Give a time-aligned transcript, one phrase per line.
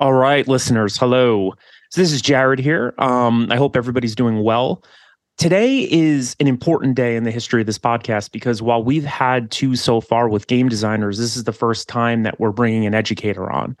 [0.00, 1.52] All right, listeners, hello.
[1.90, 2.94] So this is Jared here.
[2.96, 4.82] Um, I hope everybody's doing well.
[5.36, 9.50] Today is an important day in the history of this podcast because while we've had
[9.50, 12.94] two so far with game designers, this is the first time that we're bringing an
[12.94, 13.76] educator on.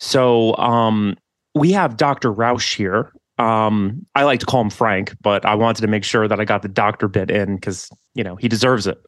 [0.00, 1.16] So um,
[1.54, 2.30] we have Dr.
[2.30, 3.10] Rausch here.
[3.38, 6.44] Um, I like to call him Frank, but I wanted to make sure that I
[6.44, 9.02] got the doctor bit in because you know he deserves it.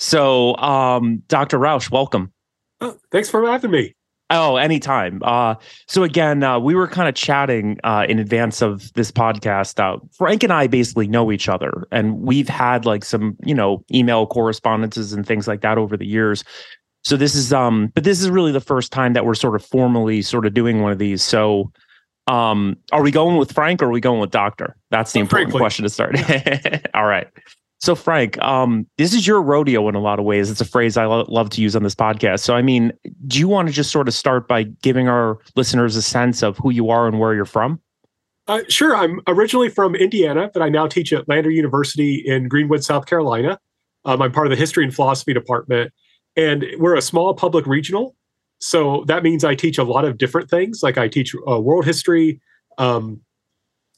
[0.00, 1.56] So, um, Dr.
[1.56, 2.32] Rausch, welcome.
[2.80, 3.94] Oh, thanks for having me.
[4.34, 5.20] Oh, anytime.
[5.22, 5.54] Uh,
[5.86, 9.78] so again, uh, we were kind of chatting uh, in advance of this podcast.
[9.78, 13.84] Uh, Frank and I basically know each other, and we've had like some, you know,
[13.94, 16.42] email correspondences and things like that over the years.
[17.04, 19.64] So this is, um, but this is really the first time that we're sort of
[19.64, 21.22] formally sort of doing one of these.
[21.22, 21.70] So,
[22.26, 24.74] um, are we going with Frank or are we going with Doctor?
[24.90, 26.16] That's the important Frank, question to start.
[26.94, 27.28] All right.
[27.84, 30.50] So, Frank, um, this is your rodeo in a lot of ways.
[30.50, 32.40] It's a phrase I lo- love to use on this podcast.
[32.40, 32.94] So, I mean,
[33.26, 36.56] do you want to just sort of start by giving our listeners a sense of
[36.56, 37.78] who you are and where you're from?
[38.48, 38.96] Uh, sure.
[38.96, 43.60] I'm originally from Indiana, but I now teach at Lander University in Greenwood, South Carolina.
[44.06, 45.92] Um, I'm part of the history and philosophy department,
[46.36, 48.16] and we're a small public regional.
[48.60, 50.82] So that means I teach a lot of different things.
[50.82, 52.40] Like I teach uh, world history,
[52.78, 53.20] um,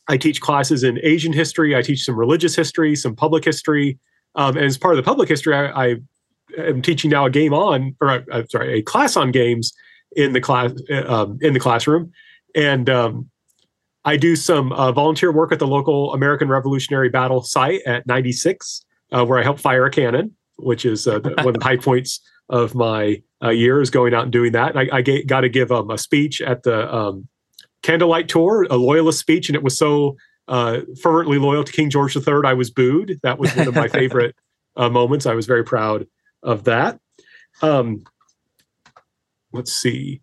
[0.09, 1.75] I teach classes in Asian history.
[1.75, 3.99] I teach some religious history, some public history.
[4.35, 5.97] Um, and as part of the public history, I, I
[6.59, 9.73] am teaching now a game on, or uh, sorry, a class on games
[10.15, 10.73] in the class
[11.07, 12.13] um, in the classroom,
[12.55, 13.29] and um,
[14.05, 18.85] I do some uh, volunteer work at the local American Revolutionary Battle site at 96,
[19.13, 22.21] uh, where I help fire a cannon, which is uh, one of the high points
[22.49, 24.77] of my uh, year is going out and doing that.
[24.77, 27.29] And I, I got to give um, a speech at the um,
[27.87, 30.17] candlelight tour, a loyalist speech, and it was so
[30.49, 33.21] uh, fervently loyal to King George III, I was booed.
[33.23, 34.35] That was one of my favorite
[34.77, 35.27] uh, moments.
[35.27, 36.07] I was very proud
[36.43, 36.99] of that.
[37.63, 38.05] Um,
[39.53, 40.21] let's see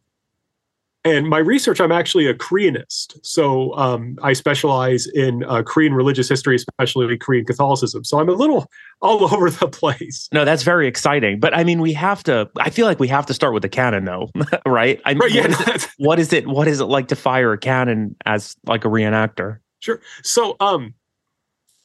[1.06, 3.20] and my research, I'm actually a Koreanist.
[3.24, 8.06] So um, I specialize in uh, Korean religious history, especially Korean Catholicism.
[8.06, 8.68] So I'm a little
[9.02, 10.30] all over the place.
[10.32, 11.40] No, that's very exciting.
[11.42, 13.70] But I mean, we have to, I feel like we have to start with the
[13.70, 14.30] cannon though,
[14.66, 15.02] right?
[15.04, 16.48] I mean, right, yeah, what, is it, what is it?
[16.48, 19.60] What is it like to fire a cannon as like a reenactor?
[19.80, 20.00] Sure.
[20.22, 20.94] So um,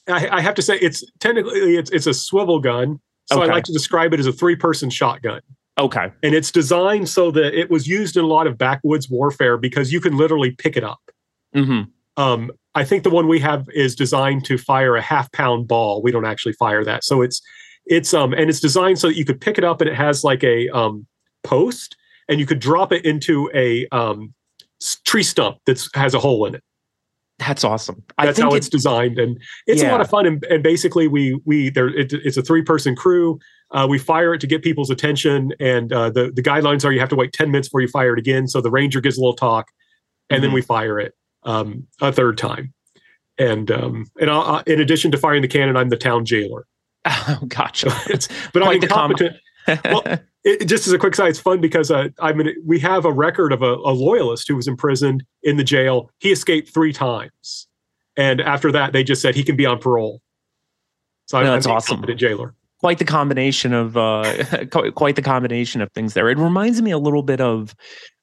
[0.08, 3.00] I, I have to say it's technically, it's, it's a swivel gun.
[3.26, 3.50] So okay.
[3.50, 5.40] I like to describe it as a three person shotgun.
[5.78, 6.12] Okay.
[6.22, 9.92] And it's designed so that it was used in a lot of backwoods warfare because
[9.92, 11.00] you can literally pick it up.
[11.54, 11.82] Mm-hmm.
[12.20, 16.02] Um, I think the one we have is designed to fire a half pound ball.
[16.02, 17.04] We don't actually fire that.
[17.04, 17.40] So it's
[17.86, 20.24] it's um and it's designed so that you could pick it up and it has
[20.24, 21.06] like a um
[21.42, 21.96] post
[22.28, 24.34] and you could drop it into a um
[25.04, 26.62] tree stump that has a hole in it.
[27.38, 28.02] That's awesome.
[28.18, 29.90] That's how it's designed, and it's yeah.
[29.90, 30.26] a lot of fun.
[30.26, 33.38] And, and basically, we we there it, it's a three person crew.
[33.70, 36.98] Uh, we fire it to get people's attention, and uh, the the guidelines are you
[36.98, 38.48] have to wait ten minutes before you fire it again.
[38.48, 39.68] So the ranger gives a little talk,
[40.28, 40.46] and mm-hmm.
[40.46, 42.74] then we fire it um, a third time.
[43.38, 46.66] And um, and I, in addition to firing the cannon, I'm the town jailer.
[47.10, 47.90] Oh, gotcha.
[48.52, 49.36] but I'm incompetent.
[49.84, 50.02] well,
[50.48, 53.12] it, just as a quick side, it's fun because uh, I mean we have a
[53.12, 56.10] record of a, a loyalist who was imprisoned in the jail.
[56.18, 57.68] He escaped three times,
[58.16, 60.20] and after that, they just said he can be on parole.
[61.26, 62.04] So no, I'm, that's I'm awesome.
[62.16, 64.44] Jailer quite the combination of uh
[64.94, 67.74] quite the combination of things there it reminds me a little bit of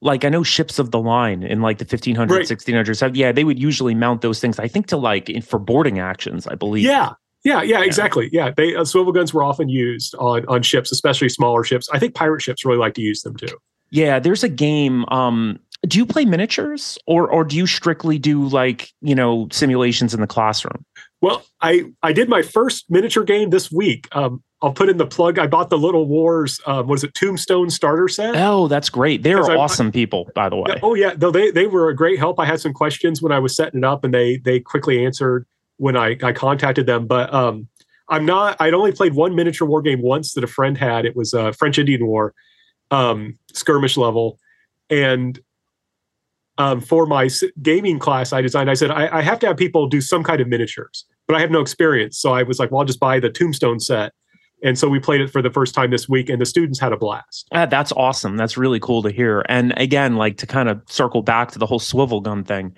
[0.02, 2.46] like i know ships of the line in like the 1500s right.
[2.46, 6.48] 1600s yeah they would usually mount those things i think to like for boarding actions
[6.48, 7.12] i believe yeah
[7.46, 11.30] yeah yeah, exactly yeah they uh, swivel guns were often used on on ships especially
[11.30, 13.58] smaller ships i think pirate ships really like to use them too
[13.92, 18.46] yeah there's a game um do you play miniatures or or do you strictly do
[18.48, 20.84] like you know simulations in the classroom
[21.26, 24.08] well, I I did my first miniature game this week.
[24.12, 25.40] Um, I'll put in the plug.
[25.40, 26.62] I bought the Little Wars.
[26.68, 28.36] Um, was it Tombstone starter set?
[28.36, 29.24] Oh, that's great.
[29.24, 30.80] They're awesome I, people, by the way.
[30.84, 32.40] Oh yeah, though they they were a great help.
[32.40, 35.48] I had some questions when I was setting it up, and they they quickly answered
[35.78, 37.08] when I I contacted them.
[37.08, 37.68] But um,
[38.10, 38.58] I'm not.
[38.60, 41.06] I'd only played one miniature war game once that a friend had.
[41.06, 42.34] It was a French Indian War
[42.92, 44.40] um, skirmish level,
[44.90, 45.40] and
[46.58, 47.30] um, for my
[47.62, 50.40] gaming class I designed, I said I, I, have to have people do some kind
[50.40, 52.18] of miniatures but I have no experience.
[52.18, 54.14] So I was like, well, I'll just buy the Tombstone set.
[54.64, 56.92] And so we played it for the first time this week, and the students had
[56.94, 57.48] a blast.
[57.52, 58.38] Uh, that's awesome.
[58.38, 59.46] That's really cool to hear.
[59.50, 62.76] And again, like to kind of circle back to the whole swivel gun thing,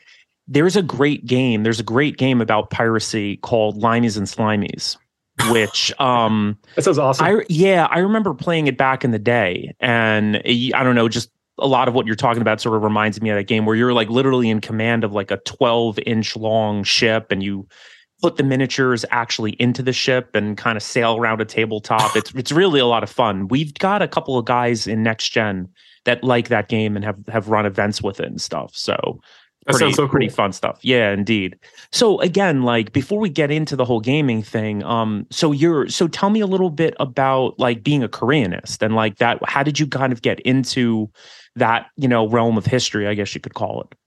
[0.47, 1.63] there's a great game.
[1.63, 4.97] There's a great game about piracy called Limeys and Slimies,
[5.51, 7.25] which um that sounds awesome.
[7.25, 11.29] I yeah, I remember playing it back in the day, and I don't know, just
[11.59, 13.75] a lot of what you're talking about sort of reminds me of that game where
[13.75, 17.67] you're like literally in command of like a 12 inch long ship, and you
[18.21, 22.15] put the miniatures actually into the ship and kind of sail around a tabletop.
[22.15, 23.47] It's it's really a lot of fun.
[23.47, 25.69] We've got a couple of guys in next gen
[26.05, 28.75] that like that game and have have run events with it and stuff.
[28.75, 29.19] So
[29.67, 30.09] that pretty, so cool.
[30.09, 30.79] pretty fun stuff.
[30.81, 31.59] Yeah, indeed.
[31.91, 36.07] So again, like before we get into the whole gaming thing, um, so you're so
[36.07, 39.39] tell me a little bit about like being a Koreanist and like that.
[39.45, 41.11] How did you kind of get into
[41.57, 43.07] that, you know, realm of history?
[43.07, 43.97] I guess you could call it.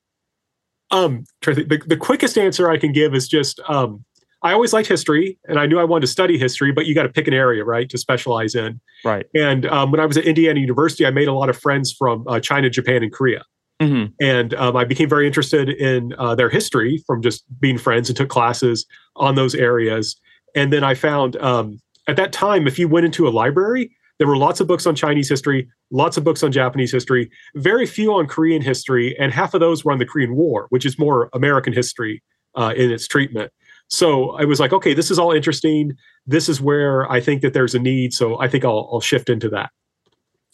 [0.91, 4.05] Um, the, the quickest answer I can give is just um,
[4.43, 7.03] I always liked history, and I knew I wanted to study history, but you got
[7.03, 8.81] to pick an area, right, to specialize in.
[9.05, 9.27] Right.
[9.35, 12.27] And um, when I was at Indiana University, I made a lot of friends from
[12.27, 13.45] uh, China, Japan, and Korea.
[13.81, 14.13] Mm-hmm.
[14.21, 18.17] And um, I became very interested in uh, their history from just being friends and
[18.17, 18.87] took classes
[19.17, 20.17] on those areas.
[20.55, 24.27] And then I found um, at that time, if you went into a library, there
[24.27, 28.13] were lots of books on Chinese history, lots of books on Japanese history, very few
[28.13, 31.31] on Korean history, and half of those were on the Korean War, which is more
[31.33, 32.23] American history
[32.55, 33.51] uh, in its treatment.
[33.89, 35.97] So I was like, okay, this is all interesting.
[36.27, 38.13] This is where I think that there's a need.
[38.13, 39.71] So I think I'll, I'll shift into that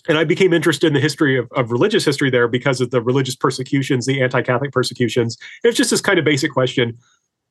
[0.08, 3.02] and I became interested in the history of, of, religious history there because of the
[3.02, 5.36] religious persecutions, the anti-Catholic persecutions.
[5.64, 6.96] It's just this kind of basic question: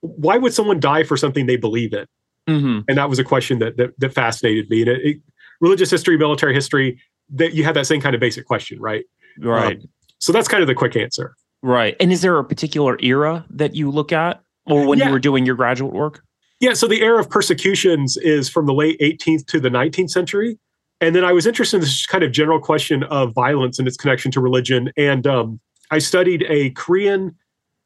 [0.01, 2.05] Why would someone die for something they believe in?
[2.47, 2.79] Mm-hmm.
[2.87, 4.81] And that was a question that that, that fascinated me.
[4.81, 5.17] And it, it,
[5.61, 6.99] religious history, military history,
[7.33, 9.05] that you have that same kind of basic question, right?
[9.39, 9.77] Right.
[9.77, 11.35] Um, so that's kind of the quick answer.
[11.61, 11.95] Right.
[11.99, 15.07] And is there a particular era that you look at, or when Yeah.
[15.07, 16.21] you were doing your graduate work?
[16.59, 20.57] Yeah, so the era of persecutions is from the late 18th to the 19th century.
[21.05, 23.95] And then I was interested in this kind of general question of violence and its
[23.95, 24.91] connection to religion.
[24.97, 25.59] And um,
[25.91, 27.35] I studied a Korean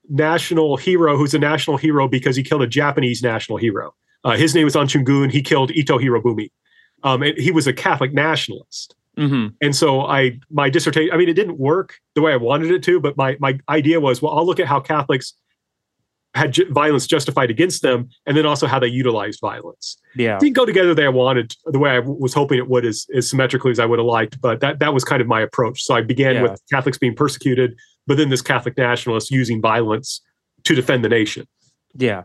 [0.07, 3.93] national hero who's a national hero because he killed a Japanese national hero.
[4.23, 5.29] Uh, his name was An Chung-gun.
[5.29, 6.49] He killed Ito Hirobumi.
[7.03, 8.95] Um, and he was a Catholic nationalist.
[9.17, 9.47] Mm-hmm.
[9.61, 12.83] And so I my dissertation, I mean, it didn't work the way I wanted it
[12.83, 15.33] to, but my my idea was, well, I'll look at how Catholics
[16.35, 20.37] had ju- violence justified against them, and then also how they utilized violence Yeah.
[20.37, 22.85] didn't go together the way I wanted, the way I w- was hoping it would,
[22.85, 24.39] as, as symmetrically as I would have liked.
[24.39, 25.81] But that that was kind of my approach.
[25.83, 26.41] So I began Yeah.
[26.43, 27.73] with Catholics being persecuted,
[28.05, 30.21] but then this Catholic nationalist using violence
[30.65, 31.47] to defend the nation.
[31.95, 32.23] Yeah.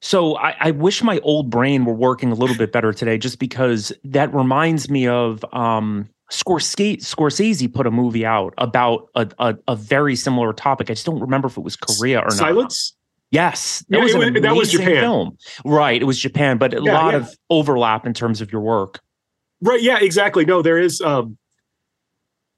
[0.00, 3.38] So I, I wish my old brain were working a little bit better today, just
[3.40, 6.98] because that reminds me of um, Scorsese.
[6.98, 10.88] Scorsese put a movie out about a, a, a very similar topic.
[10.88, 12.32] I just don't remember if it was Korea or not.
[12.32, 12.94] Silence.
[13.30, 15.00] Yes, that Yeah, was that was Japan.
[15.00, 15.38] Film.
[15.64, 17.20] Right, it was Japan, but a Yeah, lot yeah.
[17.20, 19.00] of overlap in terms of your work.
[19.60, 19.82] Right.
[19.82, 19.98] Yeah.
[20.00, 20.44] Exactly.
[20.44, 21.00] No, there is.
[21.00, 21.36] Um,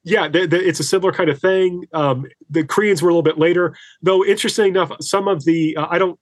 [0.02, 1.84] yeah, the, the, it's a similar kind of thing.
[1.92, 4.24] Um, the Koreans were a little bit later, though.
[4.24, 6.18] Interesting enough, some of the uh, I don't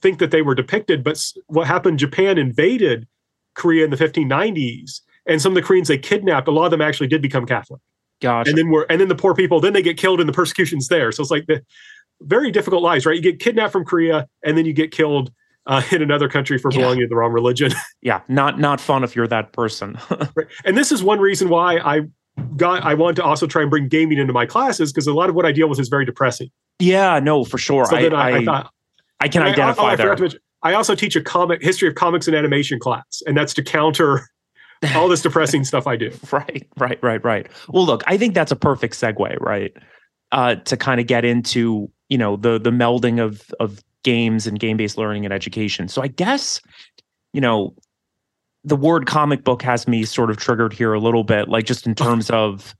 [0.00, 1.98] think that they were depicted, but what happened?
[1.98, 3.06] Japan invaded
[3.54, 6.48] Korea in the 1590s, and some of the Koreans they kidnapped.
[6.48, 7.80] A lot of them actually did become Catholic.
[8.22, 10.32] Gosh, and then we're and then the poor people then they get killed in the
[10.32, 11.62] persecutions there so it's like the
[12.22, 15.30] very difficult lives right you get kidnapped from korea and then you get killed
[15.66, 16.78] uh, in another country for Yeah.
[16.80, 17.72] belonging to the wrong religion
[18.02, 19.98] yeah, not not fun if you're that person.
[20.36, 20.46] Right.
[20.64, 22.02] and this is one reason why i
[22.56, 25.28] got i wanted to also try and bring gaming into my classes because a lot
[25.28, 26.48] of what i deal with is very depressing
[26.78, 27.86] yeah, no, for sure.
[27.86, 28.70] so I, i, I, thought
[29.20, 30.16] I can I- oh, identify I, there.
[30.16, 33.62] mention, I also teach a comic history of comics and animation class and that's to
[33.64, 34.28] counter
[34.94, 37.46] all this depressing stuff i do Right, right, right, right.
[37.68, 39.72] Well, look, I think that's a perfect segue, right?
[40.32, 44.58] Uh, to kind of get into you know the the melding of of games and
[44.60, 45.88] game based learning and education.
[45.88, 46.60] So I guess
[47.32, 47.74] you know
[48.64, 51.86] the word comic book has me sort of triggered here a little bit, like just
[51.86, 52.74] in terms of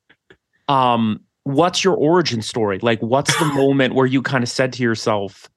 [0.68, 2.78] um, what's your origin story?
[2.82, 5.48] Like, what's the moment where you kind of said to yourself,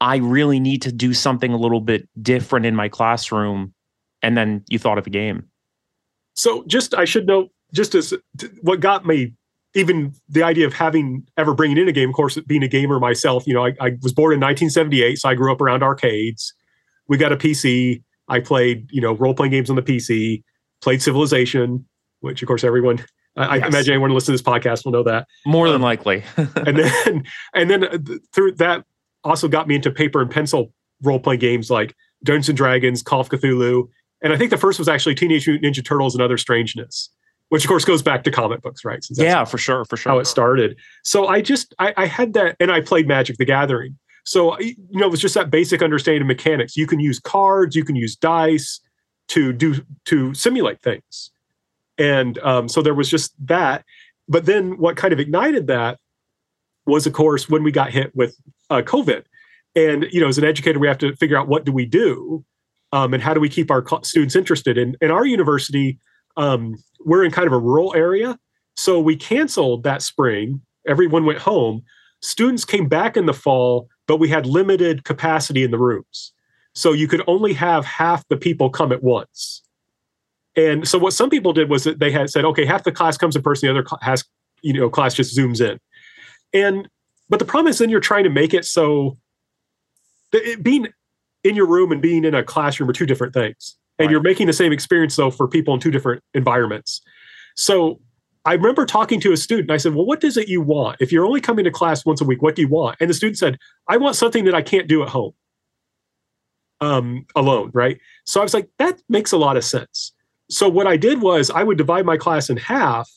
[0.00, 3.72] "I really need to do something a little bit different in my classroom,"
[4.22, 5.48] and then you thought of a game.
[6.34, 8.14] So just I should note just as
[8.62, 9.32] what got me
[9.74, 12.98] even the idea of having ever bringing in a game, of course, being a gamer
[12.98, 16.54] myself, you know, I, I was born in 1978, so I grew up around arcades.
[17.08, 18.02] We got a PC.
[18.28, 20.42] I played, you know, role playing games on the PC.
[20.80, 21.86] Played Civilization,
[22.20, 23.04] which of course everyone,
[23.36, 23.64] I, Yes.
[23.64, 25.26] I imagine anyone who listens to this podcast will know that.
[25.46, 26.22] More than Um, likely.
[26.36, 27.98] And then, and then uh,
[28.34, 28.84] through that
[29.24, 30.72] also got me into paper and pencil
[31.02, 31.94] role playing games like
[32.24, 33.88] Dungeons and Dragons, Call of Cthulhu,
[34.22, 37.10] and I think the first was actually Teenage Mutant Ninja Turtles and Other Strangeness,
[37.50, 39.02] which of course goes back to comic books, right?
[39.02, 40.12] Since that's yeah, for sure, for sure.
[40.12, 40.76] how it started.
[41.04, 43.96] So I just I, I had that, and I played Magic the Gathering.
[44.24, 46.76] So you know, it was just that basic understanding of mechanics.
[46.76, 48.80] You can use cards, you can use dice,
[49.28, 49.76] to do
[50.06, 51.30] to simulate things.
[51.98, 53.84] And um, so there was just that.
[54.28, 55.98] But then what kind of ignited that
[56.86, 58.36] was, of course, when we got hit with
[58.70, 59.24] uh, COVID.
[59.74, 62.44] And you know, as an educator, we have to figure out what do we do,
[62.92, 64.76] um, and how do we keep our students interested.
[64.76, 65.98] In in our university,
[66.38, 68.38] um, we're in kind of a rural area,
[68.76, 70.62] so we canceled that spring.
[70.86, 71.82] Everyone went home.
[72.22, 76.32] Students came back in the fall, but we had limited capacity in the rooms.
[76.74, 79.62] So you could only have half the people come at once.
[80.56, 83.18] And so what some people did was that they had said, okay, half the class
[83.18, 84.24] comes in person, the other has,
[84.62, 85.78] you know, class just zooms in.
[86.52, 86.88] And
[87.28, 89.18] but the problem is then you're trying to make it so
[90.32, 90.88] it, being
[91.44, 93.76] in your room and being in a classroom are two different things.
[93.98, 94.10] And right.
[94.10, 97.00] you're making the same experience though for people in two different environments.
[97.56, 98.00] So
[98.44, 99.70] I remember talking to a student.
[99.70, 100.98] I said, "Well, what is it you want?
[101.00, 103.14] If you're only coming to class once a week, what do you want?" And the
[103.14, 105.32] student said, "I want something that I can't do at home."
[106.80, 107.98] um, alone, right?
[108.24, 110.12] So I was like, that makes a lot of sense.
[110.50, 113.10] So what I did was I would divide my class in half,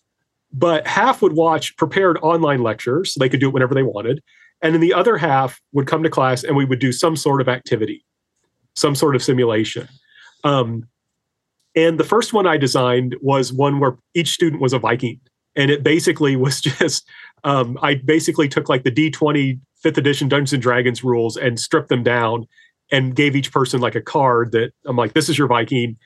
[0.51, 4.21] but half would watch prepared online lectures, so they could do it whenever they wanted,
[4.61, 7.41] and then the other half would come to class and we would do some sort
[7.41, 8.05] of activity,
[8.75, 9.87] some sort of simulation.
[10.43, 10.87] Um,
[11.75, 15.19] and the first one I designed was one where each student was a Viking,
[15.55, 17.07] and it basically was just
[17.43, 21.89] um, I basically took like the D20 fifth edition Dungeons and Dragons rules and stripped
[21.89, 22.47] them down
[22.91, 25.97] and gave each person like a card that I'm like, this is your Viking.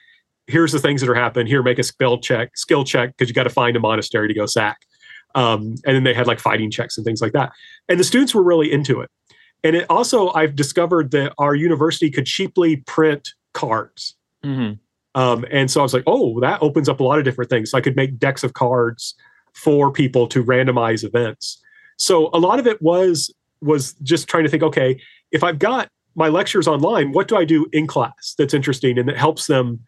[0.48, 1.48] Here's the things that are happening.
[1.48, 4.34] Here, make a skill check, skill check, because you got to find a monastery to
[4.34, 4.78] go sack.
[5.34, 7.52] Um, and then they had like fighting checks and things like that.
[7.90, 9.10] And the students were really into it.
[9.64, 14.16] And it also, I've discovered that our university could cheaply print cards.
[14.46, 15.20] Mm-hmm.
[15.20, 17.72] Um, and so I was like, oh, that opens up a lot of different things.
[17.72, 19.16] So I could make decks of cards
[19.54, 21.62] for people to randomize events.
[21.98, 25.00] So a lot of it was was just trying to think, okay,
[25.32, 29.08] if I've got my lectures online, what do I do in class that's interesting and
[29.08, 29.80] that helps them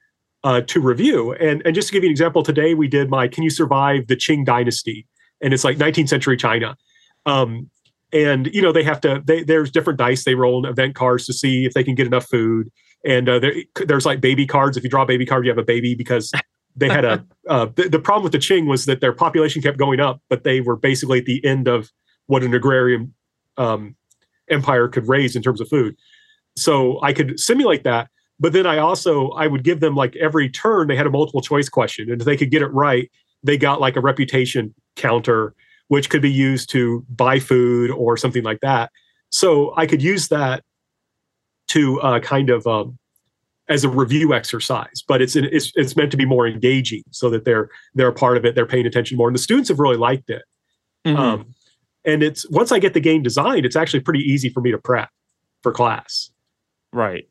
[0.43, 1.33] uh, to review?
[1.33, 4.07] And, and just to give you an example, today we did my Can You Survive
[4.07, 5.05] the Qing Dynasty?
[5.41, 6.75] And it's like 19th century China.
[7.25, 7.69] Um,
[8.13, 11.25] and you know they have to they, there's different dice they roll in event cards
[11.25, 12.71] to see if they can get enough food
[13.07, 15.57] and uh, there, there's like baby cards if you draw a baby card you have
[15.57, 16.31] a baby because
[16.75, 19.77] they had a uh, the, the, problem with the qing was that their population kept
[19.77, 21.91] going up but they were basically at the end of
[22.27, 23.13] what an agrarian
[23.57, 23.95] um,
[24.49, 25.95] empire could raise in terms of food
[26.57, 28.09] so I could simulate that.
[28.39, 31.41] But then I also I would give them like every turn they had a multiple
[31.41, 33.09] choice question, and if they could get it right,
[33.43, 35.53] they got like a reputation counter,
[35.87, 38.91] which could be used to buy food or something like that.
[39.31, 40.63] So I could use that
[41.67, 42.97] to uh, kind of um,
[43.69, 47.45] as a review exercise, but it's, it's it's meant to be more engaging so that
[47.45, 49.97] they're they're a part of it, they're paying attention more, and the students have really
[49.97, 50.43] liked it.
[51.05, 51.19] Mm-hmm.
[51.19, 51.53] Um,
[52.05, 54.77] and it's once I get the game designed, it's actually pretty easy for me to
[54.77, 55.09] prep
[55.61, 56.31] for class.
[56.93, 57.27] Right.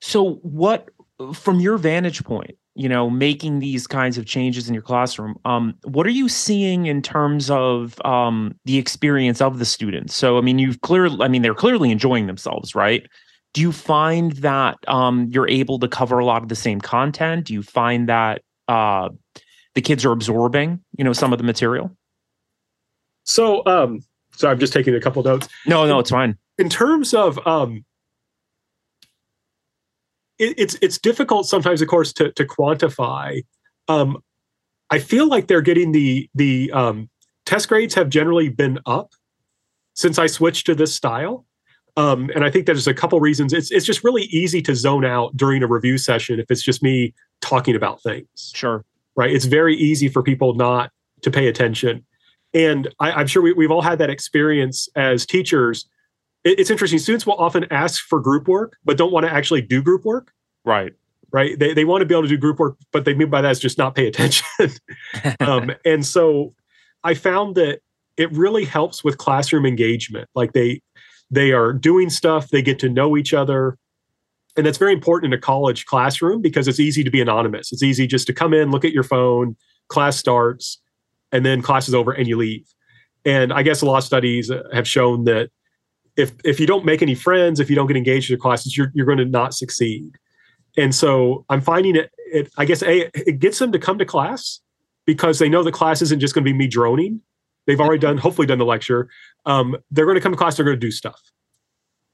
[0.00, 0.88] So, what,
[1.32, 5.74] from your vantage point, you know, making these kinds of changes in your classroom, um,
[5.84, 10.16] what are you seeing in terms of um, the experience of the students?
[10.16, 13.06] So, I mean, you've clearly, I mean, they're clearly enjoying themselves, right?
[13.54, 17.46] Do you find that um, you're able to cover a lot of the same content?
[17.46, 19.10] Do you find that uh,
[19.74, 21.94] the kids are absorbing, you know, some of the material?
[23.24, 24.00] So, um,
[24.34, 25.48] so I'm just taking a couple notes.
[25.66, 26.36] No, no, it's fine.
[26.58, 27.84] In terms of um,
[30.38, 33.42] it, it's it's difficult sometimes, of course, to to quantify.
[33.88, 34.18] Um,
[34.90, 37.10] I feel like they're getting the the um,
[37.46, 39.12] test grades have generally been up
[39.94, 41.46] since I switched to this style.
[41.96, 43.52] Um, and I think there's a couple reasons.
[43.52, 46.82] It's it's just really easy to zone out during a review session if it's just
[46.82, 48.52] me talking about things.
[48.54, 48.84] Sure.
[49.14, 49.30] Right.
[49.30, 52.04] It's very easy for people not to pay attention.
[52.54, 55.86] And I, am sure we, have all had that experience as teachers
[56.44, 56.98] it's interesting.
[56.98, 60.32] Students will often ask for group work, but don't want to actually do group work.
[60.64, 60.92] Right.
[61.30, 61.58] Right.
[61.58, 63.50] They, they want to be able to do group work, but they mean by that
[63.50, 64.44] is just not pay attention.
[65.40, 66.54] um, and so
[67.04, 67.80] I found that
[68.16, 70.28] it really helps with classroom engagement.
[70.34, 70.82] Like they
[71.32, 73.78] they are doing stuff, they get to know each other.
[74.56, 77.72] And that's very important in a college classroom because it's easy to be anonymous.
[77.72, 79.56] It's easy just to come in, look at your phone,
[79.88, 80.78] class starts,
[81.32, 82.66] and then class is over and you leave.
[83.24, 85.48] And I guess a lot of studies uh, have shown that
[86.16, 88.76] if if you don't make any friends, if you don't get engaged in the classes,
[88.76, 90.18] you're you're going to not succeed.
[90.76, 92.10] And so I'm finding it.
[92.18, 94.60] it I guess a it gets them to come to class
[95.06, 97.22] because they know the class isn't just going to be me droning.
[97.66, 99.08] They've already done, hopefully, done the lecture.
[99.46, 100.56] Um, they're going to come to class.
[100.56, 101.20] They're going to do stuff,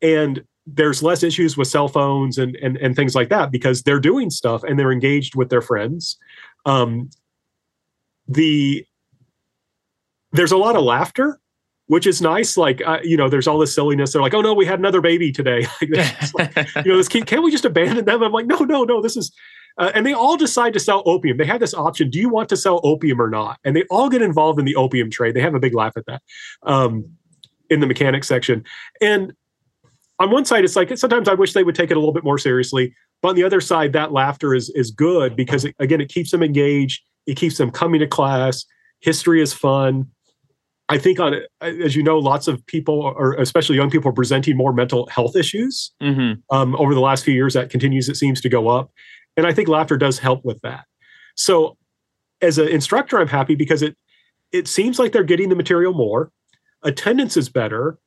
[0.02, 4.00] and there's less issues with cell phones and and and things like that because they're
[4.00, 6.18] doing stuff and they're engaged with their friends.
[6.66, 7.10] Um,
[8.26, 8.86] the
[10.32, 11.40] there's a lot of laughter
[11.88, 12.56] which is nice.
[12.56, 14.12] Like, uh, you know, there's all this silliness.
[14.12, 15.66] They're like, oh no, we had another baby today.
[16.34, 18.22] like, you know, this, can, not we just abandon them?
[18.22, 19.00] I'm like, no, no, no.
[19.00, 19.32] This is,
[19.78, 21.36] uh, and they all decide to sell opium.
[21.36, 23.58] They have this option: do you want to sell opium or not?
[23.64, 25.34] And they all get involved in the opium trade.
[25.34, 26.22] They have a big laugh at that
[26.64, 27.04] um,
[27.70, 28.64] in the mechanics section.
[29.00, 29.32] And
[30.18, 32.24] on one side, it's like sometimes I wish they would take it a little bit
[32.24, 32.94] more seriously.
[33.22, 36.30] But on the other side, that laughter is is good because it, again, it keeps
[36.30, 37.02] them engaged.
[37.26, 38.64] It keeps them coming to class.
[39.00, 40.08] History is fun.
[40.88, 44.56] I think on as you know, lots of people, or especially young people, are presenting
[44.56, 46.40] more mental health issues Mm-hmm.
[46.56, 47.54] um, over the last few years.
[47.54, 48.90] That continues, it seems to go up,
[49.38, 50.84] and I think laughter does help with that.
[51.36, 51.78] So,
[52.42, 53.96] as an instructor, I'm happy because it
[54.52, 56.30] it seems like they're getting the material more.
[56.82, 57.98] Attendance is better.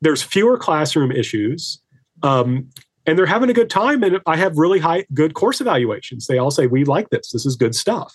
[0.00, 1.80] There's fewer classroom issues,
[2.22, 2.68] um,
[3.06, 4.02] and they're having a good time.
[4.02, 6.26] And I have really high, good course evaluations.
[6.26, 7.30] They all say we like this.
[7.32, 8.12] This is good stuff.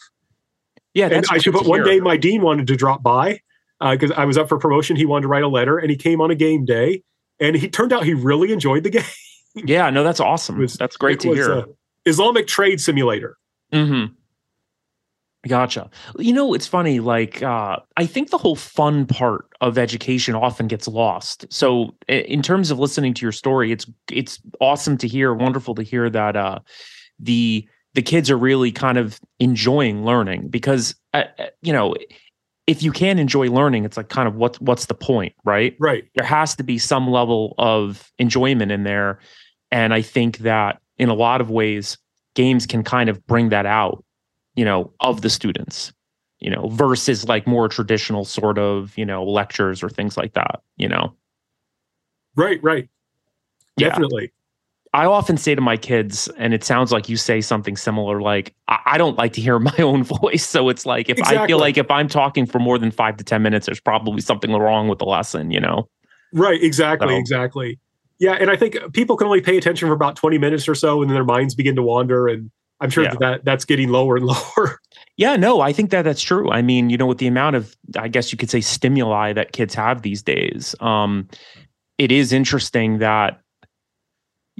[0.93, 3.39] Yeah, And that's I should put one day my dean wanted to drop by
[3.79, 4.97] because I was up for promotion.
[4.97, 7.03] He wanted to write a letter, and he came on a game day,
[7.39, 9.03] and he turned out he really enjoyed the game.
[9.55, 10.57] Yeah, no, that's awesome.
[10.57, 11.51] was- that's great to was hear.
[11.51, 11.65] a
[12.05, 13.37] Islamic trade simulator.
[13.73, 14.13] Mm-hmm.
[15.47, 15.89] Gotcha.
[16.19, 16.99] You know, it's funny.
[16.99, 21.51] Like, uh, I think the whole fun part of education often gets lost.
[21.51, 25.81] So, in terms of listening to your story, it's it's awesome to hear, wonderful to
[25.81, 26.59] hear that uh,
[27.19, 31.95] the the kids are really kind of enjoying learning because, uh, uh, you know,
[32.67, 35.75] if you can enjoy learning, it's like kind of what what's the point, right?
[35.79, 36.03] Right.
[36.13, 39.19] there has to be some level of enjoyment in there
[39.71, 41.97] and i think that in a lot of ways
[42.35, 44.03] games can kind of bring that out
[44.55, 45.91] you know of the students
[46.39, 50.61] you know versus like more traditional sort of you know lectures or things like that
[50.77, 51.13] you know
[52.37, 52.59] Right.
[52.63, 52.87] Right.
[53.77, 53.89] Yeah.
[53.89, 54.31] Definitely.
[54.93, 58.53] i often say to my kids and it sounds like you say something similar like
[58.67, 61.57] i, I don't like to hear my own voice so it's like if i feel
[61.59, 64.87] like if i'm talking for more than five to ten minutes there's probably something wrong
[64.87, 65.87] with the lesson you know
[66.33, 66.61] Right.
[66.63, 67.09] Exactly.
[67.09, 67.79] So- Exactly.
[68.21, 68.33] Yeah.
[68.33, 71.09] And I think people can only pay attention for about 20 minutes or so, and
[71.09, 72.27] then their minds begin to wander.
[72.27, 72.49] And
[72.79, 73.09] I'm sure Yeah.
[73.11, 74.79] that, that that's getting lower and lower.
[75.17, 76.49] Yeah, no, I think that that's true.
[76.51, 79.51] I mean, you know, with the amount of, I guess you could say, stimuli that
[79.51, 81.27] kids have these days, um,
[81.97, 83.41] it is interesting that,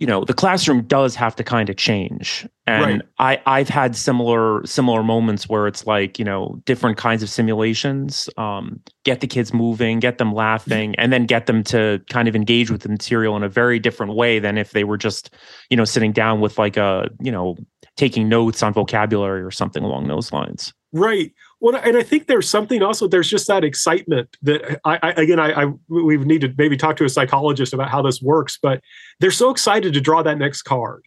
[0.01, 2.47] you know, the classroom does have to kind of change.
[2.65, 7.29] And I, I've had similar similar moments where it's like, you know, different kinds of
[7.29, 12.27] simulations, um, get the kids moving, get them laughing, and then get them to kind
[12.27, 15.35] of engage with the material in a very different way than if they were just,
[15.69, 17.55] you know, sitting down with like a, you know,
[17.95, 20.73] taking notes on vocabulary or something along those lines.
[20.93, 21.31] Right.
[21.62, 23.08] Well, and I think there's something also.
[23.08, 26.97] There's just that excitement that I, I again, I, I we need to maybe talk
[26.97, 28.58] to a psychologist about how this works.
[28.62, 28.82] But
[29.19, 31.06] they're so excited to draw that next card.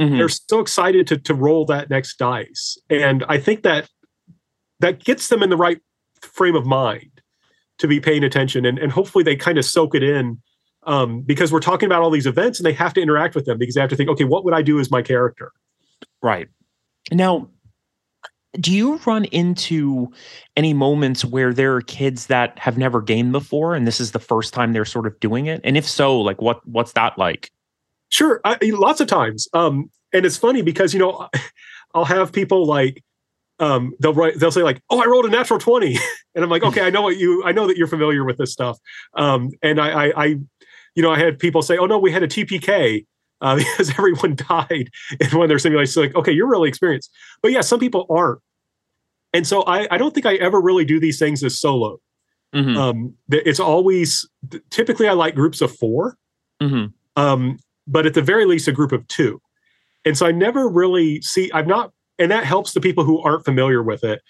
[0.00, 0.16] Mhm.
[0.16, 3.90] They're so excited to to roll that next dice, and I think that
[4.80, 5.80] that gets them in the right
[6.22, 7.20] frame of mind
[7.76, 10.40] to be paying attention, and and hopefully they kind of soak it in.
[10.84, 13.58] Um, because we're talking about all these events and they have to interact with them
[13.58, 15.52] because they have to think, okay, what would I do as my character?
[16.22, 16.48] Right.
[17.12, 17.50] Now,
[18.58, 20.10] do you run into
[20.56, 24.18] any moments where there are kids that have never gamed before and this is the
[24.18, 25.60] first time they're sort of doing it?
[25.62, 27.50] And if so, like what what's that like?
[28.08, 29.46] Sure, I, lots of times.
[29.52, 31.28] Um, and it's funny because you know,
[31.94, 33.02] I'll have people like
[33.60, 35.96] um, they'll write, they'll say like, "Oh, I rolled a natural 20.
[36.34, 38.52] and I'm like, "Okay, I know what you, I know that you're familiar with this
[38.52, 38.78] stuff."
[39.14, 40.24] Um, and I, I, I,
[40.94, 43.04] you know, I had people say, "Oh no, we had a TPK."
[43.40, 45.94] Uh, because everyone died in one of their simulations.
[45.94, 47.10] So like, okay, you're really experienced,
[47.42, 48.40] but yeah, some people aren't.
[49.32, 51.98] And so I, I don't think I ever really do these things as solo.
[52.54, 54.28] Mhm, Um, it's always
[54.70, 56.16] typically I like groups of four
[56.60, 56.92] mhm.
[57.16, 59.40] um, but at the very least a group of two
[60.04, 63.44] and so i never really see i've not and that helps the people who aren't
[63.44, 64.20] familiar with it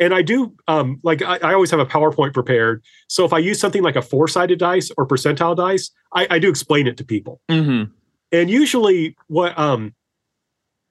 [0.00, 3.38] and i do um, like I, I always have a powerpoint prepared so if i
[3.38, 7.04] use something like a four-sided dice or percentile dice i, I do explain it to
[7.04, 7.90] people Mhm.
[8.32, 9.94] And usually what um,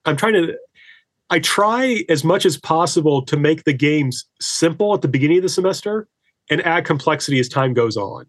[0.04, 0.56] i'm trying to
[1.30, 5.42] i try as much as possible to make the games simple at the beginning of
[5.42, 6.08] the semester
[6.50, 8.26] and add complexity as time goes on.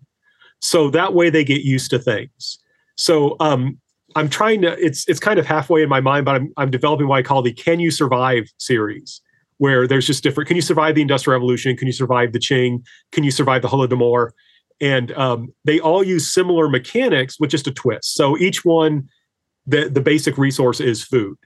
[0.60, 2.60] So that way they get used to things.
[2.96, 3.80] So um,
[4.16, 7.08] i'm trying to it's it's kind of halfway in my mind but i'm, I'm developing
[7.08, 9.22] what i call the can you survive series
[9.58, 11.76] where there's just different can you survive the industrial revolution?
[11.76, 12.84] Can you survive the qing?
[13.12, 14.32] Can you survive the holodomor
[14.80, 18.14] and um, they all use similar mechanics with just a twist.
[18.14, 19.10] So each one
[19.68, 21.38] the, the basic resource is food.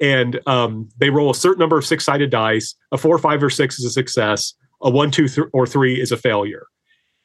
[0.00, 2.74] And um, they roll a certain number of six-sided dice.
[2.92, 4.54] A four five or six is a success.
[4.82, 6.66] A one two th- or three is a failure.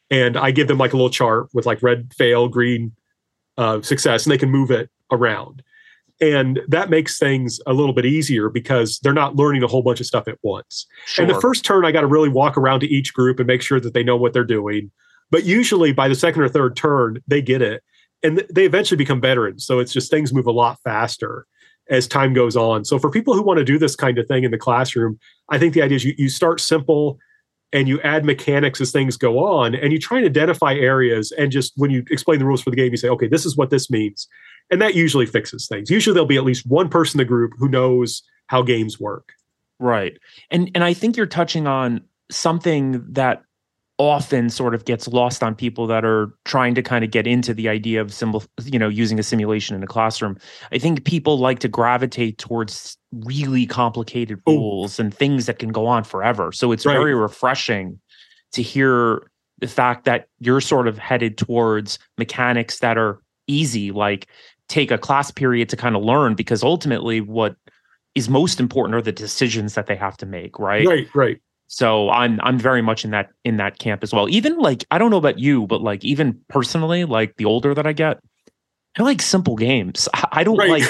[0.10, 2.94] And i give them like a little chart with like red fail green
[3.58, 5.64] uh, success and they can move it around.
[6.22, 10.00] And that makes things a little bit easier because they're not learning a whole bunch
[10.00, 10.88] of stuff at once.
[11.06, 11.26] Sure.
[11.26, 13.62] and the first turn, I got to really walk around to each group and make
[13.62, 14.92] sure that they know what they're doing.
[15.30, 17.84] But usually by the second or third turn, they get it
[18.24, 19.66] and th- they eventually become veterans.
[19.66, 21.46] So it's just things move a lot faster.
[21.90, 22.84] as time goes on.
[22.84, 25.18] So for people who want to do this kind of thing in the classroom,
[25.50, 27.18] I think the idea is you, you start simple
[27.74, 31.52] and you add mechanics as things go on and you try and identify areas and
[31.52, 33.70] just when you explain the rules for the game you say okay this is what
[33.70, 34.28] this means
[34.72, 37.52] and that usually fixes things usually there'll be at least one person in the group
[37.58, 39.34] who knows how games work
[39.80, 40.18] right
[40.50, 43.44] and and i think you're touching on something that
[44.00, 47.54] often sort of gets lost on people that are trying to kind of get into
[47.54, 50.38] the idea of symbol you know using a simulation in a classroom.
[50.72, 55.88] I think people like to gravitate towards really complicated rules and things that can go
[55.88, 56.52] on forever.
[56.52, 56.94] So it's right.
[56.94, 58.00] very refreshing
[58.52, 64.28] to hear the fact that you're sort of headed towards mechanics that are easy like
[64.68, 67.56] take a class period to kind of learn because ultimately what
[68.14, 70.86] is most important are the decisions that they have to make right?
[70.86, 74.30] Right right so I'm I'm very much in that in that camp as well.
[74.30, 77.86] Even like I don't know about you, but like even personally, like the older that
[77.86, 78.20] I get,
[78.98, 80.08] I like simple games.
[80.32, 80.70] I, don't right.
[80.70, 80.84] like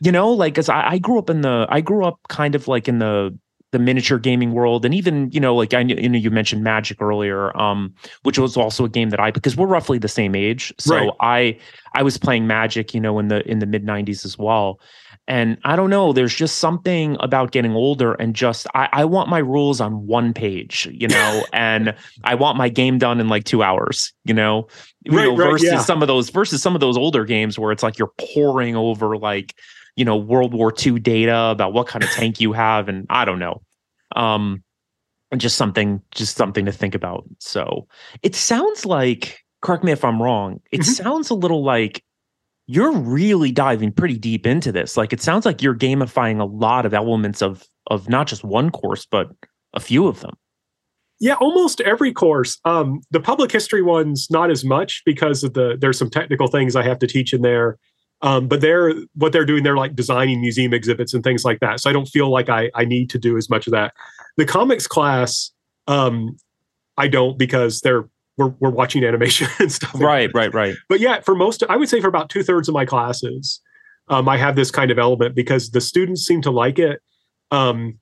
[0.00, 2.68] you know like because I, I grew up in the I grew up kind of
[2.68, 3.36] like in the
[3.70, 7.02] the miniature gaming world and even you know like I you know you mentioned Magic
[7.02, 7.92] earlier um
[8.22, 11.10] which was also a game that I because we're roughly the same age so right.
[11.20, 11.58] I
[11.92, 14.78] I was playing Magic you know in the in the mid 90s as well
[15.26, 19.30] and I don't know, there's just something about getting older and just I, I want
[19.30, 23.44] my rules on one page, you know, and I want my game done in like
[23.44, 24.68] two hours, you know.
[25.08, 25.80] Right, you know, right, versus yeah.
[25.80, 29.16] some of those versus some of those older games where it's like you're poring over
[29.16, 29.54] like,
[29.96, 33.24] you know, World War II data about what kind of tank you have, and I
[33.24, 33.62] don't know.
[34.14, 34.62] Um
[35.36, 37.24] just something just something to think about.
[37.38, 37.88] So
[38.22, 40.60] it sounds like correct me if I'm wrong.
[40.70, 40.92] It mm-hmm.
[40.92, 42.03] sounds a little like
[42.66, 44.96] you're really diving pretty deep into this.
[44.96, 48.70] Like it sounds like you're gamifying a lot of elements of of not just one
[48.70, 49.30] course, but
[49.74, 50.34] a few of them.
[51.20, 52.58] Yeah, almost every course.
[52.64, 56.74] Um, the public history ones not as much because of the there's some technical things
[56.74, 57.78] I have to teach in there.
[58.22, 59.64] Um, but they're what they're doing.
[59.64, 61.80] They're like designing museum exhibits and things like that.
[61.80, 63.92] So I don't feel like I I need to do as much of that.
[64.38, 65.50] The comics class,
[65.86, 66.36] um,
[66.96, 69.94] I don't because they're we're, we're watching animation and stuff.
[69.94, 70.74] Right, right, right.
[70.88, 73.60] But yeah, for most, I would say for about two thirds of my classes,
[74.08, 77.00] um, I have this kind of element because the students seem to like it.
[77.50, 77.98] Um,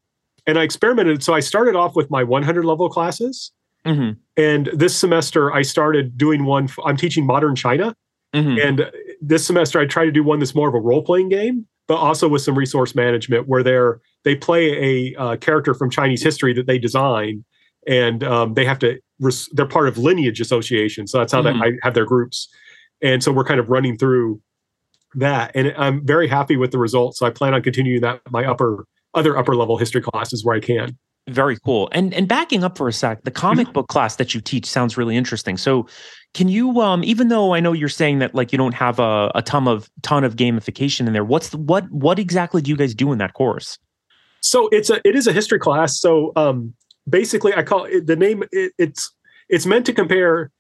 [0.46, 1.22] and I experimented.
[1.22, 3.52] So I started off with my 100 level classes.
[3.86, 4.12] Mm-hmm.
[4.36, 6.68] And this semester, I started doing one.
[6.84, 7.94] I'm teaching modern China.
[8.34, 8.66] Mm-hmm.
[8.66, 8.90] And
[9.20, 11.96] this semester, I try to do one that's more of a role playing game, but
[11.96, 16.54] also with some resource management where they're they play a uh, character from Chinese history
[16.54, 17.44] that they design,
[17.86, 18.98] and um, they have to
[19.52, 21.60] they're part of lineage association so that's how mm-hmm.
[21.60, 22.48] they I have their groups.
[23.02, 24.40] And so we're kind of running through
[25.14, 28.46] that and i'm very happy with the results so i plan on continuing that my
[28.46, 30.96] upper other upper level history classes where i can.
[31.28, 31.88] Very cool.
[31.92, 33.74] And and backing up for a sec the comic mm-hmm.
[33.74, 35.56] book class that you teach sounds really interesting.
[35.56, 35.86] So
[36.34, 39.30] can you um even though i know you're saying that like you don't have a,
[39.34, 42.76] a ton of ton of gamification in there what's the, what what exactly do you
[42.76, 43.78] guys do in that course?
[44.40, 46.74] So it's a it is a history class so um
[47.08, 48.44] basically I call it the name.
[48.52, 49.12] It, it's
[49.48, 50.50] it's meant to compare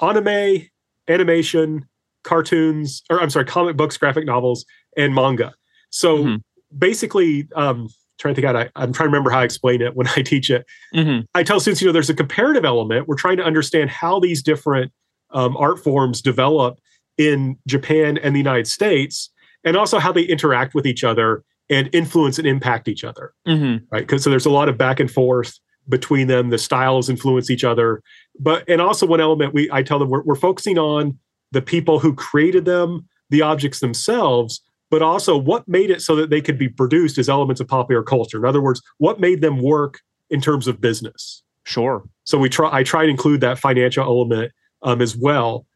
[0.00, 0.68] anime,
[1.08, 1.86] animation,
[2.22, 4.64] cartoons, or I'm sorry, comic books, graphic novels,
[4.96, 5.54] and manga.
[5.90, 6.36] So mm-hmm.
[6.76, 9.94] basically, um, trying to think out, I, am trying to remember how I explain it
[9.94, 10.66] when I teach it.
[10.94, 11.24] Mm-hmm.
[11.34, 13.08] I tell students, you know, there's a comparative element.
[13.08, 14.92] We're trying to understand how these different
[15.30, 16.78] um, art forms develop
[17.18, 19.30] in Japan and the United States,
[19.64, 23.32] and also how they interact with each other and influence and impact each other.
[23.48, 23.84] Mm-hmm.
[23.90, 24.02] Right?
[24.02, 26.50] Because so there's a lot of back and forth between them.
[26.50, 28.02] The styles influence each other.
[28.38, 31.18] But and also one element we I tell them we're, we're focusing on
[31.52, 36.30] the people who created them, the objects themselves, but also what made it so that
[36.30, 38.38] they could be produced as elements of popular culture.
[38.38, 41.42] In other words, what made them work in terms of business.
[41.64, 42.04] Sure.
[42.24, 45.66] So we try I try to include that financial element um, as well.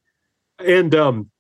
[0.59, 1.31] And um,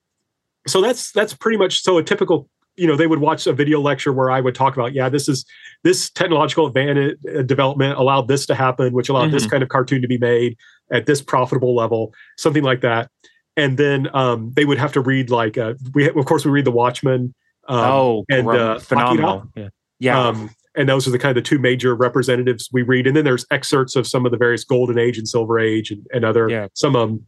[0.67, 2.49] so that's that's pretty much so a typical
[2.81, 5.29] you know they would watch a video lecture where i would talk about yeah this
[5.29, 5.45] is
[5.85, 9.33] this technological advantage uh, development allowed this to happen which allowed mm-hmm.
[9.33, 10.57] this kind of cartoon to be made
[10.91, 13.11] at this profitable level something like that.
[13.57, 16.65] And then um, they would have to read like uh, we of course we read
[16.65, 17.35] the watchmen
[17.69, 19.51] um, oh and uh, phenomenal.
[19.55, 20.21] Yeah, yeah.
[20.21, 23.07] Um, and those are the kind of the two major representatives we read.
[23.07, 26.07] And then there's excerpts of some of the various golden age and silver age and,
[26.13, 26.69] and other yeah.
[26.75, 27.27] some um,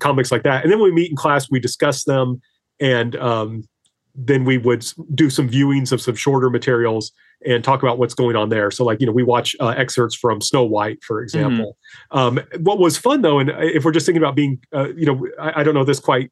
[0.00, 0.64] comics like that.
[0.64, 2.40] And then when we meet in class we discuss them.
[2.80, 3.68] And um,
[4.16, 7.12] then we would do some viewings of some shorter materials
[7.44, 8.70] and talk about what's going on there.
[8.70, 11.76] So, like, you know, we watch uh, excerpts from Snow White, for example.
[12.12, 12.18] Mm-hmm.
[12.18, 15.26] Um, what was fun, though, and if we're just thinking about being, uh, you know,
[15.38, 16.30] I, I, don't know this quite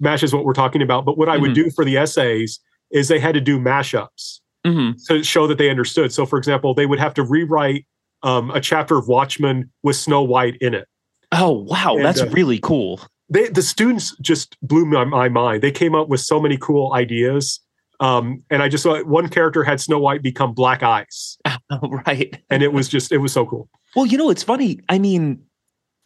[0.00, 1.42] matches what we're talking about, but what I mm-hmm.
[1.42, 2.60] would do for the essays
[2.90, 4.92] is they had to do mashups mm-hmm.
[5.08, 6.12] to show that they understood.
[6.12, 7.86] So, for example, they would have to rewrite
[8.22, 10.88] um, a chapter of Watchmen with Snow White in it.
[11.32, 11.96] Oh, wow.
[11.96, 15.62] And, that's uh, really cool they, the students just blew my, my mind.
[15.62, 17.60] They came up with so many cool ideas
[18.00, 21.36] Um, and I just saw one character had Snow White become black ice.
[22.06, 22.40] right.
[22.48, 23.68] and it was just, it was so cool.
[23.96, 24.78] Well, you know, it's funny.
[24.88, 25.42] I mean,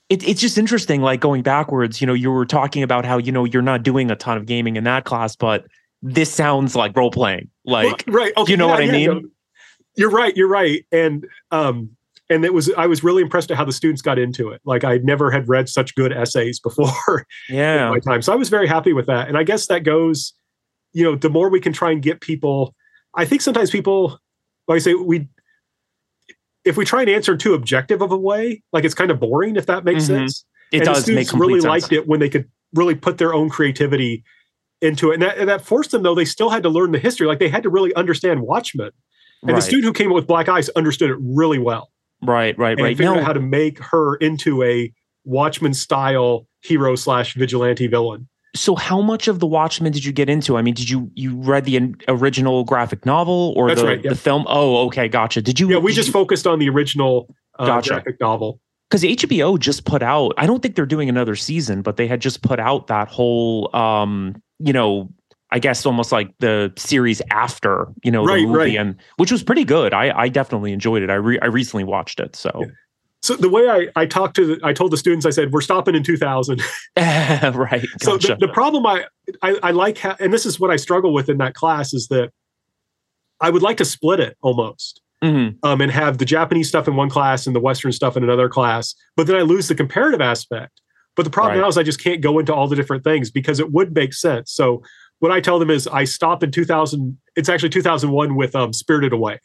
[0.09, 3.33] it, it's just interesting, like going backwards, you know, you were talking about how, you
[3.33, 5.67] know, you're not doing a ton of gaming in that class, but
[6.01, 7.51] this sounds like role playing.
[7.65, 8.33] Like, well, right.
[8.37, 9.09] Okay, you know yeah, what I yeah, mean?
[9.09, 9.23] No,
[9.97, 10.37] you're right.
[10.37, 10.87] You're right.
[10.93, 11.91] And, um,
[12.31, 14.61] and it was i was really impressed at how the students got into it.
[14.65, 17.91] Like i never had read such good essays before yeah.
[17.91, 18.23] my time.
[18.23, 19.29] So i was very happy with that.
[19.29, 20.35] And i guess that goes
[20.93, 22.75] you know the more we can try and get people
[23.15, 24.19] i think sometimes people
[24.69, 25.27] like i say we
[26.65, 29.57] if we try and answer too objective of a way like it's kind of boring
[29.57, 30.15] if that makes mm-hmm.
[30.15, 30.45] sense.
[30.71, 31.69] It and does make really sense.
[31.69, 34.25] liked it when they could really put their own creativity
[34.81, 35.15] into it.
[35.15, 37.27] And that, and that forced them though they still had to learn the history.
[37.27, 38.91] Like they had to really understand watchmen.
[39.43, 39.57] And right.
[39.57, 41.92] the student who came up with black ice understood it really well
[42.23, 42.97] Right, right, and right.
[42.97, 43.21] Figure no.
[43.21, 44.93] out how to make her into a
[45.25, 48.29] Watchman style hero slash vigilante villain.
[48.55, 50.57] So, how much of the Watchmen did you get into?
[50.57, 54.11] I mean, did you you read the original graphic novel or the, right, yeah.
[54.11, 54.45] the film?
[54.49, 55.41] Oh, okay, gotcha.
[55.41, 55.71] Did you?
[55.71, 57.91] Yeah, we just you, focused on the original uh, gotcha.
[57.91, 58.61] graphic novel
[58.93, 60.35] because HBO just put out.
[60.37, 63.75] I don't think they're doing another season, but they had just put out that whole,
[63.75, 65.09] um, you know,
[65.53, 68.77] I guess almost like the series after, you know, right, the movie, right.
[68.77, 69.93] and which was pretty good.
[69.93, 71.11] I, I definitely enjoyed it.
[71.11, 72.51] I re- I recently watched it, so.
[72.59, 72.67] Yeah.
[73.21, 75.61] So the way I, I talked to the, I told the students I said we're
[75.61, 76.61] stopping in 2000.
[76.97, 77.53] right.
[77.53, 77.83] Gotcha.
[78.01, 79.05] So the, the problem I,
[79.43, 82.09] I I like ha- and this is what I struggle with in that class is
[82.09, 82.33] that
[83.41, 85.01] I would like to split it almost.
[85.23, 85.65] Mm-hmm.
[85.65, 88.49] Um, and have the Japanese stuff in one class and the Western stuff in another
[88.49, 90.81] class, but then I lose the comparative aspect.
[91.15, 91.63] But the problem right.
[91.63, 94.15] now is I just can't go into all the different things because it would make
[94.15, 94.51] sense.
[94.51, 94.83] So
[95.23, 97.17] what I tell them is I stop in 2000.
[97.37, 99.39] It's actually 2001 with um, Spirited Away.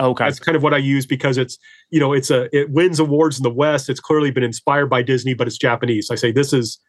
[0.00, 1.56] Okay, that's kind of what I use because it's
[1.90, 3.88] you know it's a it wins awards in the West.
[3.88, 6.10] It's clearly been inspired by Disney, but it's Japanese.
[6.10, 6.80] I say this is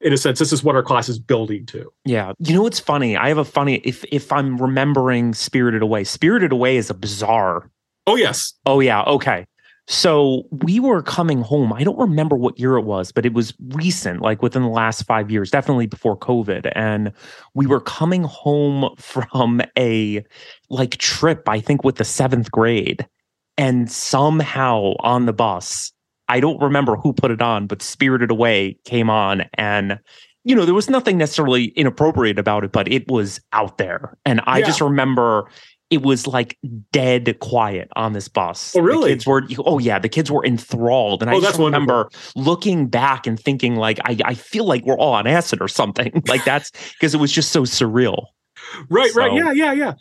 [0.00, 1.92] in a sense this is what our class is building to.
[2.06, 3.14] Yeah, you know what's funny?
[3.14, 6.04] I have a funny if if I'm remembering Spirited Away.
[6.04, 7.68] Spirited Away is a bizarre.
[8.06, 8.54] Oh yes.
[8.64, 9.02] Oh yeah.
[9.02, 9.44] Okay.
[9.88, 11.72] So we were coming home.
[11.72, 15.02] I don't remember what year it was, but it was recent, like within the last
[15.02, 16.70] five years, definitely before COVID.
[16.76, 17.12] And
[17.54, 20.24] we were coming home from a
[20.70, 23.06] like trip, I think with the seventh grade.
[23.58, 25.92] And somehow on the bus,
[26.28, 29.44] I don't remember who put it on, but Spirited Away came on.
[29.54, 29.98] And,
[30.44, 34.16] you know, there was nothing necessarily inappropriate about it, but it was out there.
[34.24, 34.66] And I yeah.
[34.66, 35.50] just remember
[35.92, 36.56] it was like
[36.90, 38.74] dead quiet on this bus.
[38.74, 39.10] Oh, really?
[39.10, 39.42] The kids were.
[39.58, 39.98] Oh, yeah.
[39.98, 42.42] The kids were enthralled, and I oh, just remember wonderful.
[42.42, 46.22] looking back and thinking, like, I, I feel like we're all on acid or something.
[46.26, 48.24] like that's because it was just so surreal.
[48.88, 49.10] Right.
[49.10, 49.34] So, right.
[49.34, 49.52] Yeah.
[49.52, 49.72] Yeah.
[49.72, 49.92] Yeah.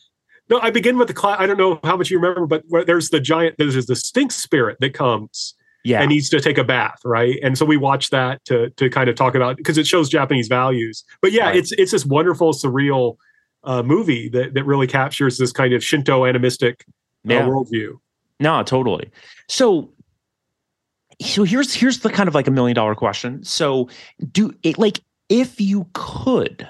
[0.49, 1.38] No, I begin with the class.
[1.41, 3.56] I don't know how much you remember, but there's the giant.
[3.58, 5.56] There's the stink spirit that comes.
[5.84, 6.01] Yeah.
[6.01, 7.39] And needs to take a bath, right?
[7.41, 10.47] And so we watch that to to kind of talk about because it shows Japanese
[10.47, 11.04] values.
[11.21, 11.56] But yeah, right.
[11.56, 13.17] it's it's this wonderful, surreal
[13.63, 16.86] uh, movie that that really captures this kind of Shinto animistic
[17.30, 17.41] uh, yeah.
[17.43, 18.00] worldview.
[18.39, 19.10] No, totally.
[19.47, 19.91] So
[21.21, 23.43] so here's here's the kind of like a million dollar question.
[23.43, 23.89] So
[24.32, 26.67] do it like if you could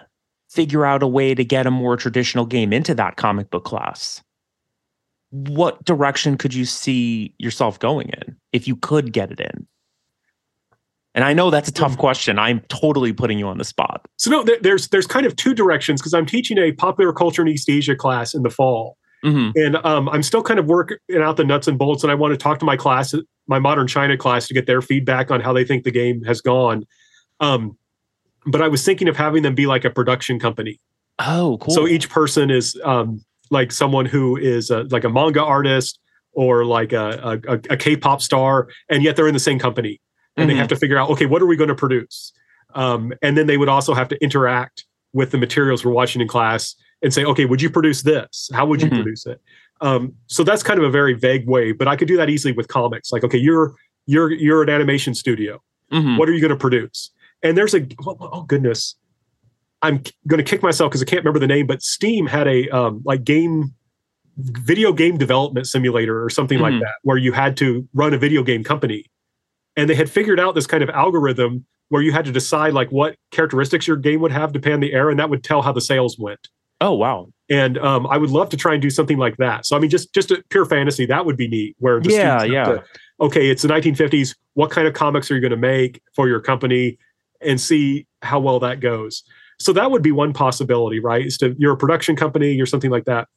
[0.49, 4.21] figure out a way to get a more traditional game into that comic book class,
[5.29, 9.65] what direction could you see yourself going in if you could get it in?
[11.13, 12.39] And I know that's a tough question.
[12.39, 14.05] I'm totally putting you on the spot.
[14.17, 17.49] So no, there's there's kind of two directions because I'm teaching a popular culture in
[17.49, 19.57] East Asia class in the fall, mm-hmm.
[19.59, 22.03] and um, I'm still kind of working out the nuts and bolts.
[22.03, 23.13] And I want to talk to my class,
[23.47, 26.39] my modern China class, to get their feedback on how they think the game has
[26.39, 26.85] gone.
[27.41, 27.77] Um,
[28.45, 30.79] but I was thinking of having them be like a production company.
[31.19, 31.73] Oh, cool!
[31.73, 35.99] So each person is um, like someone who is a, like a manga artist
[36.31, 39.99] or like a, a, a K-pop star, and yet they're in the same company
[40.37, 40.55] and mm-hmm.
[40.55, 42.33] they have to figure out okay what are we going to produce
[42.73, 46.27] um, and then they would also have to interact with the materials we're watching in
[46.27, 48.97] class and say okay would you produce this how would you mm-hmm.
[49.01, 49.41] produce it
[49.81, 52.53] um, so that's kind of a very vague way but i could do that easily
[52.53, 56.17] with comics like okay you're you're you're an animation studio mm-hmm.
[56.17, 57.11] what are you going to produce
[57.43, 58.95] and there's a oh, oh goodness
[59.81, 62.69] i'm going to kick myself because i can't remember the name but steam had a
[62.69, 63.73] um, like game
[64.37, 66.79] video game development simulator or something like Mm-hmm.
[66.79, 69.05] that where you had to run a video game company
[69.75, 72.89] and they had figured out this kind of algorithm where you had to decide like
[72.91, 75.71] what characteristics your game would have to pan the air and that would tell how
[75.71, 76.47] the sales went.
[76.79, 77.27] Oh wow.
[77.49, 79.65] And um, i would love to try and do something like that.
[79.65, 82.43] So i mean just just a pure fantasy that would be neat where the yeah
[82.43, 82.83] yeah to,
[83.19, 86.39] okay it's the 1950s what kind of comics are you going to make for your
[86.39, 86.97] company?
[87.41, 89.23] And see how well that goes.
[89.59, 91.25] So that would be one possibility right?
[91.25, 93.27] Is to you're a production company you're something like that.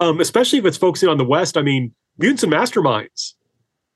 [0.00, 3.34] Um, especially if it's focusing on the west i mean mutants and masterminds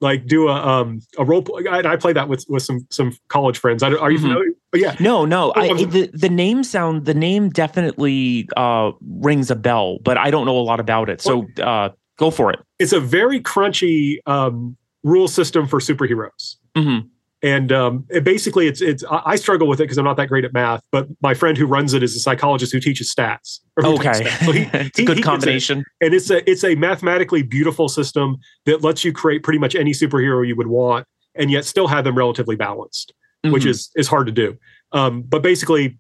[0.00, 1.64] like do a um a role play.
[1.68, 3.82] And I play that with with some some college friends.
[3.82, 4.22] I are you Mhm.
[4.22, 4.50] familiar?
[4.70, 5.52] But yeah, No, no.
[5.54, 10.30] I, Oh, the the name sound the name definitely uh, rings a bell, but I
[10.30, 11.20] don't know a lot about it.
[11.22, 12.58] So uh, go for it.
[12.78, 16.56] it's a very crunchy um rule system for superheroes.
[16.76, 16.98] hmm
[17.44, 20.44] and um, it basically it's it's I struggle with it because I'm not that great
[20.44, 20.82] at math.
[20.90, 23.60] But my friend who runs it is a psychologist who teaches stats.
[23.76, 24.44] who Okay, stats.
[24.46, 25.22] So he- it's a good he gets it.
[25.22, 25.84] combination.
[26.00, 29.92] and it's a it's a mathematically beautiful system that lets you create pretty much any
[29.92, 33.68] superhero you would want, and yet still have them relatively balanced, which Mhm.
[33.68, 34.56] is is hard to do.
[34.92, 35.98] Um, but basically,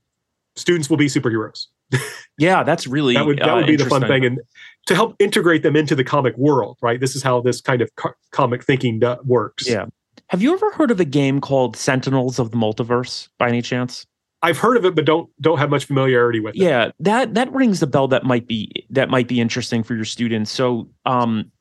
[0.56, 1.66] students will be superheroes.
[2.38, 4.40] yeah, that's really That would that uh, would be the fun thing, and
[4.86, 6.98] to help integrate them into the comic world, right?
[7.00, 9.68] This is how this kind of co- comic thinking do- works.
[9.68, 9.86] Yeah.
[10.34, 14.04] Have you ever heard of a game called Sentinels of the Multiverse by any chance?
[14.42, 16.60] I've heard of it, but don't don't have much familiarity with it.
[16.60, 18.08] Yeah, that that rings the bell.
[18.08, 20.50] That might be that might be interesting for your students.
[20.50, 21.52] So, um,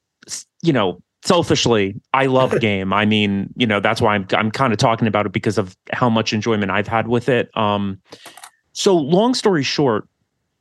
[0.64, 2.94] you know, selfishly, I love game.
[2.94, 5.78] I mean, you know, that's why I'm I'm kind of talking about it because of
[5.92, 7.56] how much enjoyment I've had with it.
[7.56, 8.02] Um,
[8.72, 10.08] so long story short,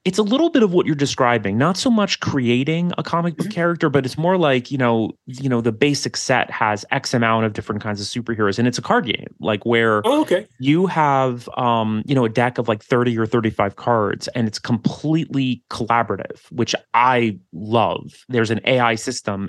[0.04, 1.56] it's a little bit of what you're describing.
[1.56, 3.52] Not so much creating a comic book Mhm.
[3.52, 7.46] character, but it's more like you know, you know, the basic set has X amount
[7.46, 10.46] of different kinds of superheroes, and it's a card game, like where Oh, okay.
[10.58, 14.58] you have um you know a deck of like 30 or 35 cards and it's
[14.58, 19.48] completely collaborative which i love there's an ai system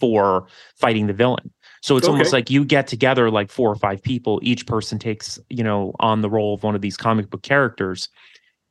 [0.00, 1.50] for fighting the villain
[1.82, 5.38] so it's almost like you get together like four or five people each person takes
[5.50, 8.08] you know on the role of one of these comic book characters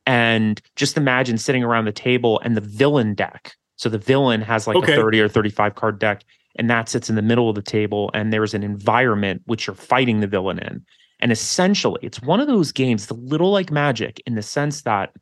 [0.06, 4.66] and just imagine sitting around the table and the villain deck so the villain has
[4.66, 4.92] like Okay.
[4.92, 6.22] a 30 or 35 card deck
[6.56, 9.74] and that sits in the middle of the table and there's an environment which you're
[9.74, 10.84] fighting the villain in
[11.20, 15.12] and essentially, it's one of those games, the little like magic, in the sense that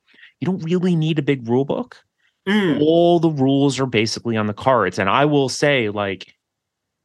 [0.41, 1.97] you don't really need a big rule book.
[2.49, 2.81] Mm.
[2.81, 4.99] All the rules are basically on the cards.
[4.99, 6.35] And I will say, like,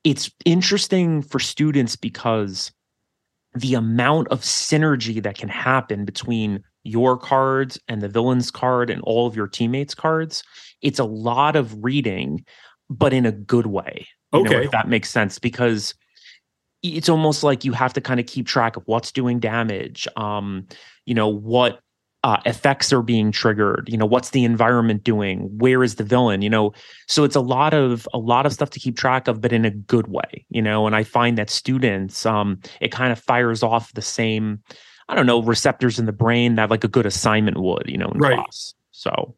[0.03, 2.71] it's interesting for students because
[3.53, 9.01] the amount of synergy that can happen between your cards and the villain's card and
[9.01, 10.43] all of your teammates' cards,
[10.81, 12.45] it's a lot of reading,
[12.89, 14.07] but in a good way.
[14.33, 14.65] You know, Okay.
[14.65, 15.93] if that makes sense, because
[16.83, 20.67] it's almost like you have to kind of keep track of what's doing damage, um,
[21.05, 21.79] you know, what
[22.23, 26.41] uh, effects are being triggered, you know, what's the environment doing, where is the villain,
[26.41, 26.73] you know,
[27.07, 29.65] so it's a lot of a lot of stuff to keep track of, but in
[29.65, 30.85] a good way, you know.
[30.87, 34.61] And I find that students, um, it kind of fires off the same,
[35.09, 38.09] I don't know, receptors in the brain that like a good assignment would, you know,
[38.09, 38.35] in Right.
[38.35, 38.73] class.
[38.91, 39.35] So,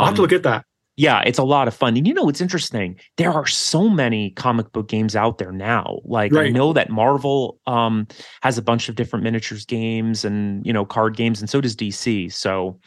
[0.00, 0.64] I'll have to um, look at that.
[0.96, 1.96] yeah, it's a lot of fun.
[1.96, 2.98] And you know, it's interesting.
[3.18, 6.00] There are so many comic book games out there now.
[6.04, 8.06] Like I know that Marvel um
[8.42, 11.76] has a bunch of different miniatures games and, you know, card games and so does
[11.76, 12.32] DC.
[12.32, 12.80] So,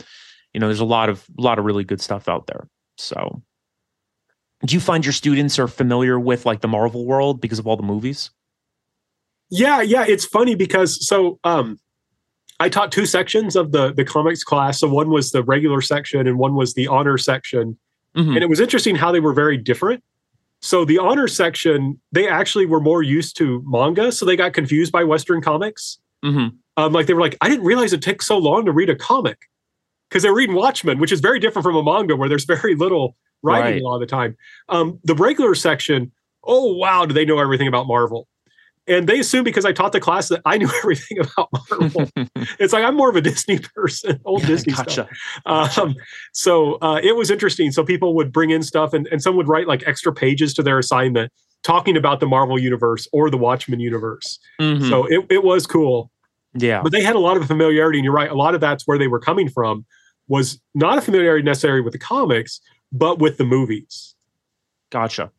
[0.54, 2.68] you know, there's a lot of a lot of really good stuff out there.
[2.98, 3.42] So,
[4.66, 7.78] do you find your students are familiar with like the Marvel world because of all
[7.78, 8.32] the movies?
[9.52, 11.78] Yeah, yeah, it's funny because so um
[12.60, 14.80] I taught two sections of the the comics class.
[14.80, 17.78] So one was the regular section and one was the honor section.
[18.18, 18.36] Mhm.
[18.36, 20.04] And it was interesting how they were very different.
[20.62, 24.92] So the honor section, they actually were more used to manga, so they got confused
[24.92, 26.00] by Western comics.
[26.26, 26.54] Mhm.
[26.76, 28.96] Um, like they were like, I didn't realize it takes so long to read a
[28.96, 29.38] comic
[30.10, 33.16] because they're reading Watchmen, which is very different from a manga where there's very little
[33.44, 33.82] writing Right.
[33.82, 34.36] a lot of the time.
[34.68, 36.12] Um, the regular section,
[36.44, 38.28] oh wow, do they know everything about Marvel?
[38.90, 42.10] And they assume because I taught the class that I knew everything about Marvel.
[42.60, 44.88] it's like I'm more of a Disney person, old Disney stuff.
[44.88, 45.10] gotcha.
[45.82, 45.96] Um,
[46.34, 47.72] so uh, it was interesting.
[47.72, 50.64] So people would bring in stuff, and, and some would write like extra pages to
[50.64, 54.40] their assignment talking about the Marvel universe or the Watchmen universe.
[54.60, 54.90] Mhm.
[54.90, 56.10] So it, it was cool.
[56.54, 56.82] yeah.
[56.82, 58.32] But they had a lot of familiarity, and you're right.
[58.32, 59.86] A lot of that's where they were coming from
[60.28, 64.16] was not a familiarity necessarily with the comics, but with the movies.
[64.92, 65.32] Gotcha.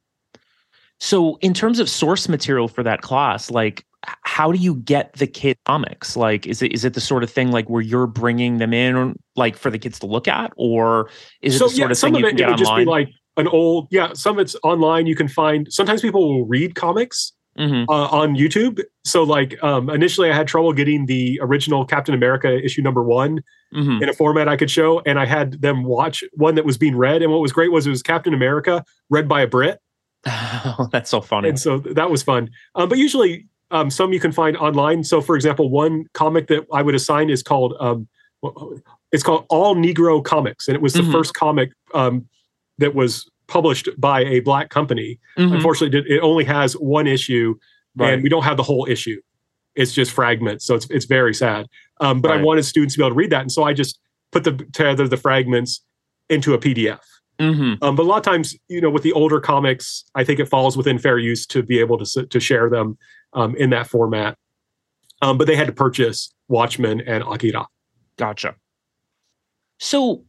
[1.00, 3.84] So, in terms of source material for that class, like,
[4.22, 6.16] how do you get the kid comics?
[6.16, 9.18] Like, is it is it the sort of thing like where you're bringing them in,
[9.36, 11.08] like for the kids to look at, or
[11.42, 12.76] is it so the sort yeah, of thing you can it, it get would just
[12.76, 14.12] be like an old yeah.
[14.12, 15.06] Some it's online.
[15.06, 15.66] You can find.
[15.72, 17.84] Sometimes people will read comics Mhm.
[17.88, 18.80] uh, on YouTube.
[19.04, 23.42] So like um, initially, I had trouble getting the original Captain America issue number one
[23.74, 24.02] Mhm.
[24.02, 26.96] in a format I could show, and I had them watch one that was being
[26.96, 27.22] read.
[27.22, 29.78] And what was great was it was Captain America read by a Brit,
[30.26, 31.48] Oh, that's so funny.
[31.48, 32.50] and so that was fun.
[32.74, 35.04] Um, but usually, um, some you can find online.
[35.04, 38.08] So, for example, one comic that I would assign is called um,
[39.12, 41.12] it's called All Negro Comics, and it was the Mhm.
[41.12, 42.26] first comic um,
[42.78, 45.18] that was published by a black company.
[45.38, 45.54] Mhm.
[45.56, 47.54] Unfortunately, it only has one issue,
[47.96, 48.14] Right.
[48.14, 49.20] and we don't have the whole issue.
[49.74, 51.66] It's just fragments, so it's it's very sad.
[52.00, 53.98] Um, but I wanted students to be able to read that, and so I just
[54.32, 55.82] put the together the fragments
[56.28, 57.00] into a PDF,
[57.40, 57.82] Mm-hmm.
[57.82, 60.46] Um, but a lot of times, you know, with the older comics, I think it
[60.46, 62.98] falls within fair use to be able to to share them
[63.32, 64.36] um, in that format.
[65.22, 67.66] Um, but they had to purchase Watchmen and Akira.
[68.16, 68.54] Gotcha.
[69.78, 70.24] So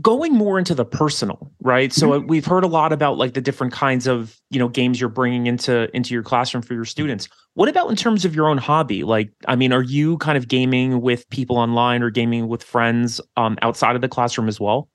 [0.00, 1.92] going more into the personal, right?
[1.92, 5.00] So uh, we've heard a lot about like the different kinds of, you know, games
[5.00, 7.28] you're bringing into into your classroom for your students.
[7.54, 9.04] What about in terms of your own hobby?
[9.04, 13.20] Like, I mean, are you kind of gaming with people online or gaming with friends
[13.36, 14.88] um, outside of the classroom as well?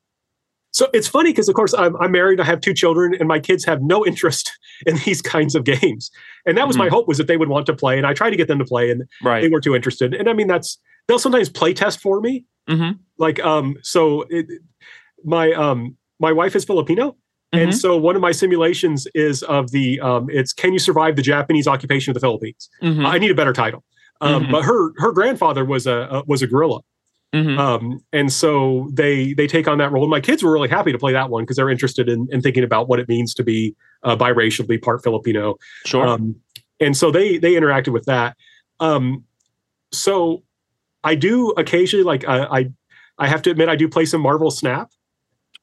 [0.78, 2.40] So it's funny because, of course, I'm, I'm married.
[2.40, 4.52] I have two children, and my kids have no interest
[4.86, 6.12] in these kinds of games.
[6.46, 7.98] And that was my hope was that they would want to play.
[7.98, 9.04] And I tried to get them to play, and
[9.42, 10.14] they weren't too interested.
[10.14, 12.46] And I mean, that's they'll sometimes play test for me.
[12.70, 12.92] Mm-hmm.
[13.18, 14.46] Like, um, so it,
[15.24, 17.16] my um my wife is Filipino,
[17.54, 17.74] and Mhm.
[17.74, 21.68] so one of my simulations is of the um it's can you survive the Japanese
[21.68, 22.70] occupation of the Philippines?
[22.84, 23.06] Mm-hmm.
[23.06, 23.84] I need a better title.
[24.22, 24.52] Um, Mhm.
[24.52, 26.82] But her her grandfather was a, a was a guerrilla.
[27.34, 27.60] Mm-hmm.
[27.60, 30.04] Um, and so they they take on that role.
[30.04, 32.42] And my kids were really happy to play that one because they're interested in, in
[32.42, 35.56] thinking about what it means to be uh, biracial, to be part Filipino.
[35.86, 36.08] sure.
[36.08, 36.36] Um,
[36.80, 38.36] and so they they interacted with that.
[38.80, 39.24] Um,
[39.92, 40.44] so
[41.04, 42.72] I do occasionally like uh, I
[43.18, 44.92] I have to admit I do play some Marvel Snap.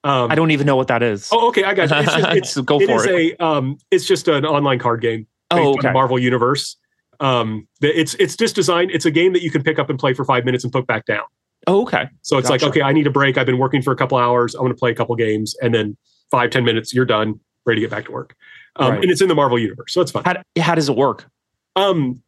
[0.03, 1.29] Um, I don't even know what that is.
[1.33, 1.97] Oh, okay, I got you.
[1.97, 3.37] It's, just, it's go it for is it.
[3.39, 5.93] a um, it's just an online card game oh, okay.
[5.93, 6.77] Marvel universe.
[7.21, 8.91] Um, it's it's just designed.
[8.91, 10.87] It's a game that you can pick up and play for five minutes and put
[10.87, 11.25] back down.
[11.67, 12.09] Oh, okay.
[12.23, 12.65] So it's Gotcha.
[12.67, 13.39] like, okay, I need a break.
[13.39, 14.55] I've been working for a couple hours.
[14.55, 15.97] I want to play a couple games, and then
[16.31, 18.35] five ten minutes, you're done, ready to get back to work.
[18.77, 19.03] Um, Right.
[19.03, 20.25] And it's in the Marvel universe, so it's fun.
[20.25, 21.27] How, how does it work?
[21.77, 22.23] Um,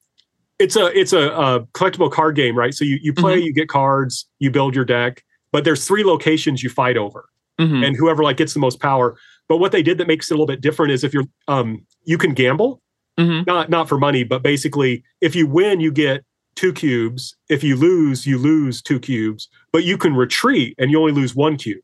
[0.59, 2.73] it's a it's a, a collectible card game, right?
[2.75, 3.47] So you you play, Mm-hmm.
[3.47, 5.23] you get cards, you build your deck,
[5.53, 7.29] but there's three locations you fight over,
[7.61, 7.87] Mhm.
[7.87, 9.17] and whoever like gets the most power.
[9.49, 11.85] But what they did that makes it a little bit different is if you're um
[12.05, 12.81] you can gamble,
[13.19, 13.47] Mhm.
[13.47, 16.25] not not for money, but basically if you win, you get
[16.57, 17.37] two cubes.
[17.49, 21.35] If you lose, you lose two cubes, but you can retreat and you only lose
[21.35, 21.79] one cube.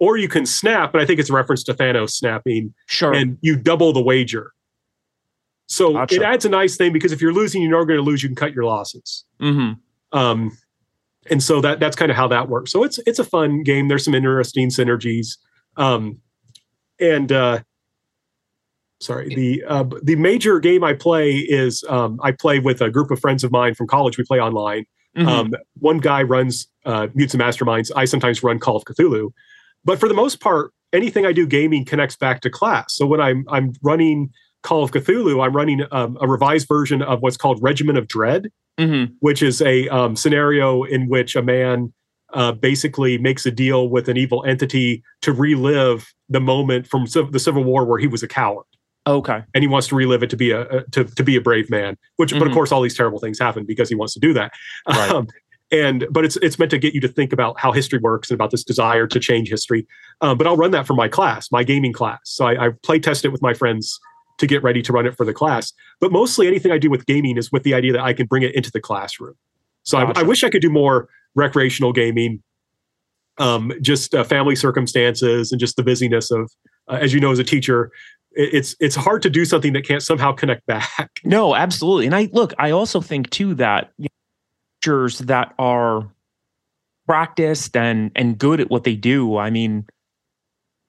[0.00, 3.14] Or you can snap, and I think it's a reference to Thanos snapping, Sure.
[3.14, 4.52] and you double the wager.
[5.68, 6.16] So Gotcha.
[6.16, 8.22] it adds a nice thing because if you're losing, you know you're going to lose.
[8.22, 9.24] You can cut your losses.
[9.40, 9.72] hmm
[10.10, 10.50] Um,
[11.30, 12.72] and so that that's kind of how that works.
[12.72, 13.86] So it's it's a fun game.
[13.86, 15.38] There's some interesting synergies.
[15.76, 16.18] Um,
[16.98, 17.60] and uh,
[19.02, 23.10] sorry, the uh, the major game I play is um, I play with a group
[23.10, 24.16] of friends of mine from college.
[24.18, 24.84] We play online.
[25.16, 25.26] Mhm.
[25.26, 27.90] Um, one guy runs uh, Mutants and Masterminds.
[27.94, 29.30] I sometimes run Call of Cthulhu,
[29.84, 32.94] but for the most part, anything I do gaming connects back to class.
[32.94, 34.30] So when I'm I'm running
[34.62, 38.48] Call of Cthulhu, I'm running um, a revised version of what's called Regiment of Dread,
[38.80, 39.12] Mhm.
[39.20, 41.92] which is a um, scenario in which a man
[42.32, 47.32] uh, basically makes a deal with an evil entity to relive the moment from civ-
[47.32, 48.64] the Civil War where he was a coward
[49.06, 49.42] Okay.
[49.54, 51.68] and he wants to relive it to be a, a to, to be a brave
[51.70, 52.54] man which but of Mhm.
[52.54, 54.52] course all these terrible things happen because he wants to do that
[54.88, 55.10] Right.
[55.10, 55.26] um,
[55.72, 58.36] and but it's it's meant to get you to think about how history works and
[58.36, 59.86] about this desire to change history
[60.20, 62.98] um, but i'll run that for my class my gaming class so I, I play
[63.00, 63.98] test it with my friends
[64.38, 67.04] to get ready to run it for the class but mostly anything i do with
[67.06, 69.34] gaming is with the idea that i can bring it into the classroom
[69.82, 72.42] so I, I wish i could do more recreational gaming
[73.38, 76.52] um, just uh, family circumstances and just the busyness of
[76.88, 77.90] uh, as you know as a teacher
[78.34, 81.10] it's it's hard to do something that can't somehow connect back.
[81.24, 82.06] No, absolutely.
[82.06, 84.08] And I look, I also think too that you know,
[84.82, 86.10] teachers that are
[87.06, 89.36] practiced and and good at what they do.
[89.36, 89.86] I mean,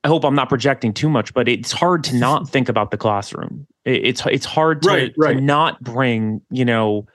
[0.04, 2.98] I hope I'm not projecting too much, but it's hard to not think about the
[2.98, 3.68] classroom.
[3.86, 7.06] It, it's it's hard to, Right, to not bring you know,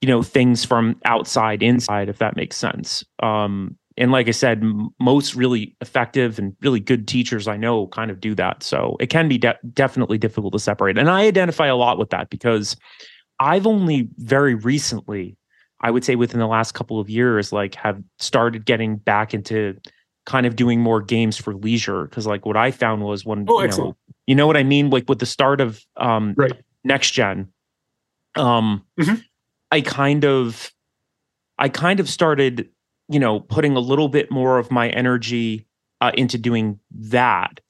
[0.00, 3.04] you know things from outside inside, if that makes sense.
[3.22, 7.86] Um, and like I said, m- most really effective and really good teachers I know
[7.88, 8.62] kind of do that.
[8.62, 10.98] So it can be de- definitely difficult to separate.
[10.98, 12.76] And I identify a lot with that because
[13.40, 15.36] I've only very recently,
[15.80, 19.76] I would say within the last couple of years, like have started getting back into
[20.24, 22.04] kind of doing more games for leisure.
[22.04, 24.90] Because like what I found was when Oh, you know, you know what I mean?
[24.90, 26.52] Like with the start of um Right.
[26.84, 27.48] next gen,
[28.34, 29.22] um Mhm.
[29.70, 30.72] I kind of
[31.58, 32.68] I kind of started,
[33.08, 35.66] you know, putting a little bit more of my energy
[36.00, 37.60] uh, into doing that.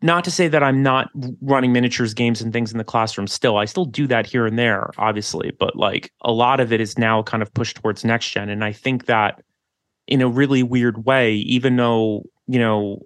[0.00, 1.10] Not to say that I'm not
[1.40, 3.56] running miniatures games and things in the classroom still.
[3.56, 6.96] I still do that here and there, obviously, but like a lot of it is
[6.96, 8.48] now kind of pushed towards next gen.
[8.48, 9.42] And I think that
[10.06, 13.00] in a really weird way, even though, you know,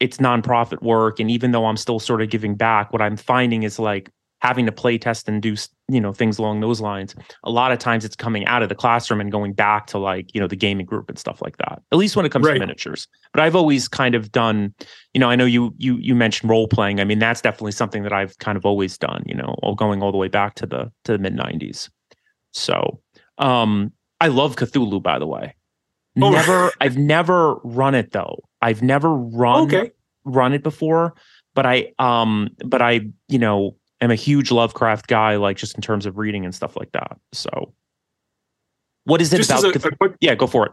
[0.00, 3.62] it's nonprofit work and even though I'm still sort of giving back, what I'm finding
[3.62, 4.10] is like
[4.40, 5.54] having to play test and do,
[5.88, 7.14] you know, things along those lines.
[7.44, 10.34] A lot of times it's coming out of the classroom and going back to like,
[10.34, 11.82] you know, the gaming group and stuff like that.
[11.92, 12.54] At least when it comes Right.
[12.54, 13.06] to miniatures.
[13.32, 14.74] But I've always kind of done,
[15.14, 17.00] you know, I know you you you mentioned role playing.
[17.00, 20.02] I mean, that's definitely something that I've kind of always done, you know, all going
[20.02, 21.90] all the way back to the to the mid 90s.
[22.52, 23.00] So,
[23.38, 25.54] um I love Cthulhu by the way.
[26.20, 26.30] Oh.
[26.30, 28.40] Never I've never run it though.
[28.62, 29.90] I've never run Okay.
[30.24, 31.14] run it before,
[31.54, 35.82] but I um but I you know am a huge Lovecraft guy, like just in
[35.82, 37.18] terms of reading and stuff like that.
[37.32, 37.72] So,
[39.04, 39.64] what is it Just about?
[39.64, 40.72] a, a quick, yeah, go for it.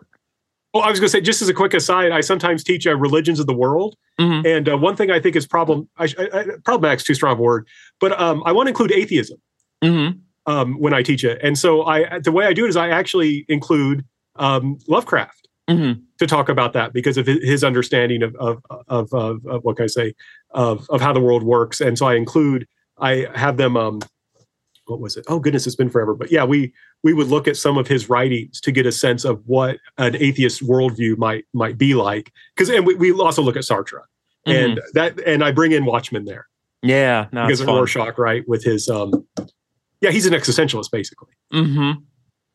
[0.73, 2.95] well, I was going to say, just as a quick aside, I sometimes teach uh,
[2.95, 4.45] religions of the world, Mhm.
[4.45, 5.87] and uh, one thing I think is problem.
[5.97, 7.67] I, I, problematic's too strong a word,
[7.99, 9.37] but um, I want to include atheism.
[9.83, 10.19] Mhm.
[10.47, 11.39] um, when I teach it.
[11.43, 14.05] And so I, the way I do it is I actually include
[14.37, 16.01] um, Lovecraft Mhm.
[16.19, 19.83] to talk about that because of his understanding of, of, of, of, of what can
[19.83, 20.13] I say,
[20.51, 21.81] of, of how the world works.
[21.81, 22.65] And so I include,
[22.99, 23.99] I have them, um,
[24.85, 25.25] what was it?
[25.27, 26.13] Oh goodness, it's been forever.
[26.13, 26.73] But yeah, we,
[27.03, 30.15] we would look at some of his writings to get a sense of what an
[30.15, 32.31] atheist worldview might, might be like.
[32.55, 34.01] Cause, and we, we also look at Sartre
[34.45, 36.47] and that, and I bring in Watchmen there
[36.83, 37.75] Yeah, no, because of fun.
[37.75, 38.47] Rorschach, right?
[38.47, 39.27] With his, um,
[39.99, 41.33] yeah, he's an existentialist basically.
[41.53, 42.01] Mm-hmm.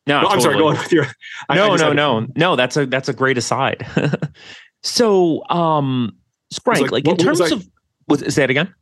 [0.05, 0.57] No, No, I'm sorry.
[0.57, 1.05] Go on with your.
[1.05, 1.11] I-
[1.49, 2.55] I no, no, no, no.
[2.57, 3.87] That's a that's a great aside.
[4.83, 6.17] so, um,
[6.63, 7.65] Frank, like, like, in terms I- of,
[8.07, 8.73] was, say it again.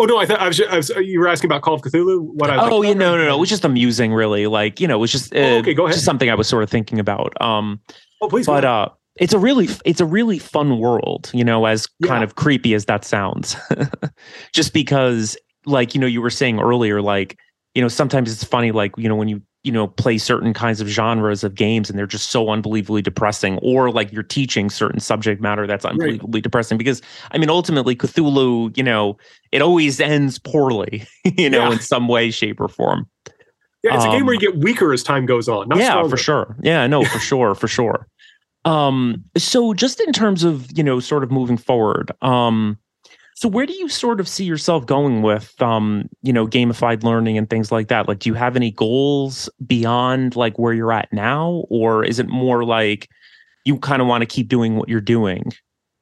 [0.00, 0.90] Oh no, I thought I was, I was.
[0.90, 2.20] You were asking about Call of Cthulhu.
[2.20, 2.56] What I?
[2.70, 3.36] oh, yeah, no, no, no.
[3.36, 4.46] It was just amusing, really.
[4.46, 5.94] Like, you know, it was just uh, Oh, okay, go ahead.
[5.94, 7.32] just something I was sort of thinking about.
[7.42, 7.80] Um,
[8.20, 8.46] Oh, please.
[8.46, 12.36] but uh, it's a really it's a really fun world, you know, as kind of
[12.36, 13.56] creepy as that sounds.
[14.52, 15.36] just because,
[15.66, 17.36] like, you know, you were saying earlier, like,
[17.74, 20.80] you know, sometimes it's funny, like, you know, when you you know play certain kinds
[20.80, 24.98] of genres of games and they're just so unbelievably depressing or like you're teaching certain
[24.98, 27.02] subject matter that's unbelievably depressing because
[27.32, 29.14] i mean ultimately cthulhu you know
[29.52, 31.06] it always ends poorly
[31.36, 31.72] you know Yeah.
[31.72, 33.06] in some way shape or form
[33.82, 35.68] yeah, it's a game where um, you get weaker as time goes on.
[35.68, 36.08] Not yeah stronger.
[36.08, 38.08] for sure yeah no for sure for sure
[38.64, 42.78] um so just in terms of you know sort of moving forward um
[43.38, 47.38] so where do you sort of see yourself going with um you know gamified learning
[47.38, 51.12] and things like that like do you have any goals beyond like where you're at
[51.12, 53.08] now or is it more like
[53.64, 55.52] you kind of want to keep doing what you're doing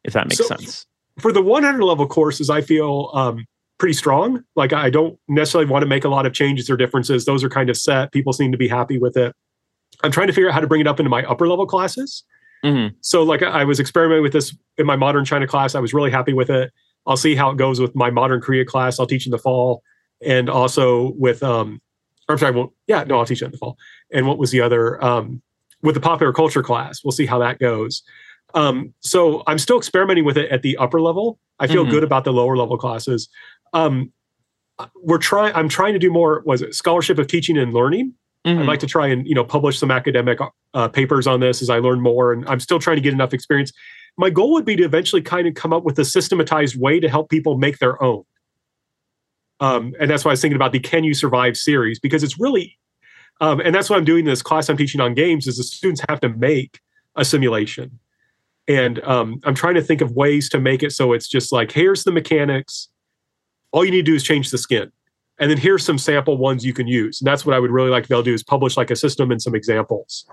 [0.05, 0.87] if that makes So- sense
[1.19, 3.45] For the 100 level courses, I feel um,
[3.79, 4.43] pretty strong.
[4.55, 7.25] Like I don't necessarily want to make a lot of changes or differences.
[7.25, 8.13] Those are kind of set.
[8.13, 9.35] People seem to be happy with it.
[10.05, 12.23] I'm trying to figure out how to bring it up into my upper level classes.
[12.65, 12.95] Mhm.
[13.01, 15.75] So like I was experimenting with this in my modern China class.
[15.75, 16.71] I was really happy with it.
[17.07, 18.99] I'll see how it goes with my modern Korea class.
[18.99, 19.83] I'll teach in the fall,
[20.25, 21.81] and also with um,
[22.29, 23.77] I'm sorry, well, yeah, no, I'll teach it in the fall.
[24.13, 25.41] And what was the other um,
[25.83, 27.03] with the popular culture class?
[27.05, 28.03] We'll see how that goes.
[28.55, 31.39] Um, so I'm still experimenting with it at the upper level.
[31.59, 31.91] I feel Mhm.
[31.91, 33.29] good about the lower level classes.
[33.73, 34.13] Um,
[35.03, 35.55] we're trying.
[35.55, 36.43] I'm trying to do more.
[36.45, 38.13] Was it scholarship of teaching and learning?
[38.47, 38.61] Mhm.
[38.61, 40.39] I'd like to try and you know publish some academic
[40.75, 43.33] uh, papers on this as I learn more, and I'm still trying to get enough
[43.33, 43.73] experience.
[44.17, 47.09] My goal would be to eventually kind of come up with a systematized way to
[47.09, 48.25] help people make their own.
[49.61, 52.39] Um, and that's why I was thinking about the "Can You Survive" series because it's
[52.39, 52.79] really,
[53.41, 55.65] um, and that's what I'm doing in this class I'm teaching on games is the
[55.65, 56.81] students have to make
[57.15, 57.99] a simulation,
[58.69, 61.73] and um, I'm trying to think of ways to make it so it's just like
[61.73, 62.89] here's the mechanics,
[63.73, 64.93] all you need to do is change the skin.
[65.39, 67.21] And then here's some sample ones you can use.
[67.21, 68.91] And that's what i would really like to be able to do is publish like
[68.91, 70.27] a system and some examples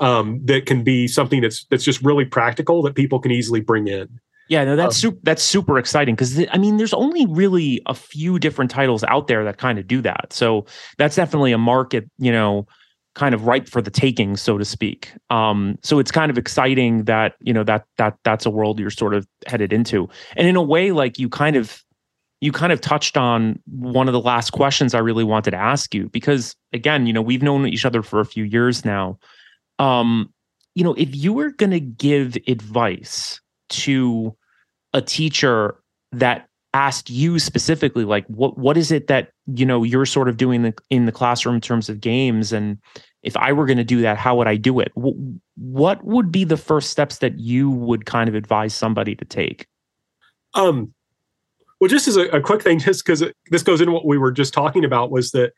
[0.00, 3.86] um, that can be something that's that's just really practical that people can easily bring
[3.88, 4.08] in
[4.48, 5.18] Yeah, no, that's Um, super.
[5.22, 9.44] That's super exciting because I mean, there's only really a few different titles out there
[9.44, 10.32] that kind of do that.
[10.32, 10.66] So
[10.98, 12.66] that's definitely a market, you know,
[13.14, 15.12] kind of ripe for the taking, so to speak.
[15.30, 18.90] Um, so it's kind of exciting that you know that that that's a world you're
[18.90, 21.82] sort of headed into, and in a way, like you kind of
[22.40, 25.94] you kind of touched on one of the last questions I really wanted to ask
[25.94, 29.18] you because again, you know, we've known each other for a few years now.
[29.78, 30.32] Um,
[30.74, 34.36] you know, if you were going to give advice to
[34.92, 35.76] a teacher
[36.12, 40.36] that asked you specifically like what what is it that you know you're sort of
[40.36, 42.52] doing the, in the classroom in terms of games?
[42.52, 42.78] And
[43.22, 44.90] if i were going to do that how would i do it?
[44.94, 45.14] What,
[45.56, 49.66] what would be the first steps that you would kind of advise somebody to take?
[50.54, 50.92] Um,
[51.80, 54.32] well just as a, a quick thing just because this goes into what we were
[54.32, 55.52] just talking about was that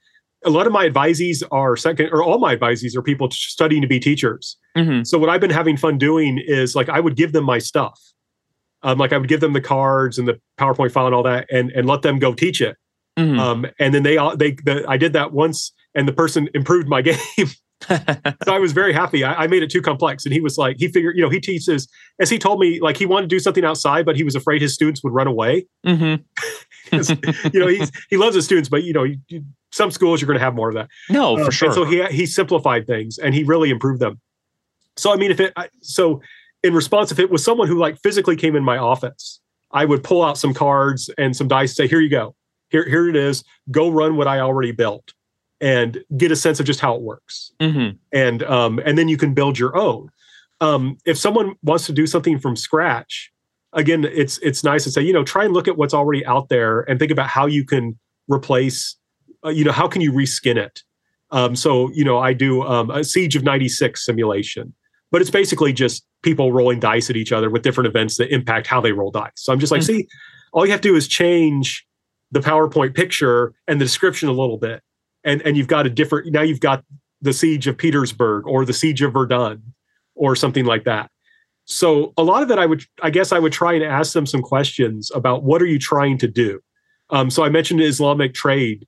[0.46, 3.88] a lot of my advisees are second or all my advisees are people studying to
[3.88, 5.02] be teachers mm-hmm.
[5.02, 8.00] so what I've been having fun doing is like I would give them my stuff.
[8.82, 11.46] Um, like I would give them the cards and the PowerPoint file and all that,
[11.50, 12.76] and and let them go teach it.
[13.18, 13.38] Mm-hmm.
[13.38, 16.88] Um, and then they all they the, I did that once, and the person improved
[16.88, 17.16] my game.
[17.82, 19.22] So I was very happy.
[19.24, 21.40] I, I made it too complex, and he was like, he figured, you know, he
[21.40, 21.88] teaches
[22.20, 24.62] as he told me, like he wanted to do something outside, but he was afraid
[24.62, 25.66] his students would run away.
[25.86, 26.22] mm-hmm.
[27.52, 30.26] you know, he's, he loves his students, but you know, you, you- some schools you're
[30.26, 30.88] going to have more of that.
[31.10, 34.20] no Um, for sure And so he he simplified things and he really improved them.
[34.96, 36.22] So I mean, if it I- so
[36.62, 39.38] in response, if it was someone who like physically came in my office,
[39.72, 41.76] I would pull out some cards and some dice.
[41.76, 42.34] Say, here you go.
[42.70, 43.44] Here here it is.
[43.70, 45.12] Go run what I already built,
[45.60, 47.52] and get a sense of just how it works.
[47.60, 47.96] mm-hmm.
[48.12, 50.10] And um and then you can build your own.
[50.60, 53.30] Um, if someone wants to do something from scratch,
[53.72, 56.48] again, it's it's nice to say, you know, try and look at what's already out
[56.48, 57.98] there and think about how you can
[58.28, 58.96] replace,
[59.44, 60.82] uh, you know, how can you reskin it.
[61.30, 64.72] Um, so, you know, I do um, a Siege of '96 simulation,
[65.10, 68.66] but it's basically just people rolling dice at each other with different events that impact
[68.66, 69.32] how they roll dice.
[69.36, 69.98] So I'm just like, mm-hmm.
[69.98, 70.08] see,
[70.52, 71.86] all you have to do is change
[72.32, 74.82] the PowerPoint picture and the description a little bit,
[75.26, 76.32] and and you've got a different.
[76.32, 76.82] Now you've got
[77.20, 79.62] the Siege of Petersburg or the Siege of Verdun
[80.14, 81.10] or something like that.
[81.66, 84.24] So a lot of it, I would, I guess, I would try and ask them
[84.24, 86.60] some questions about what are you trying to do.
[87.10, 88.86] Um, so I mentioned Islamic trade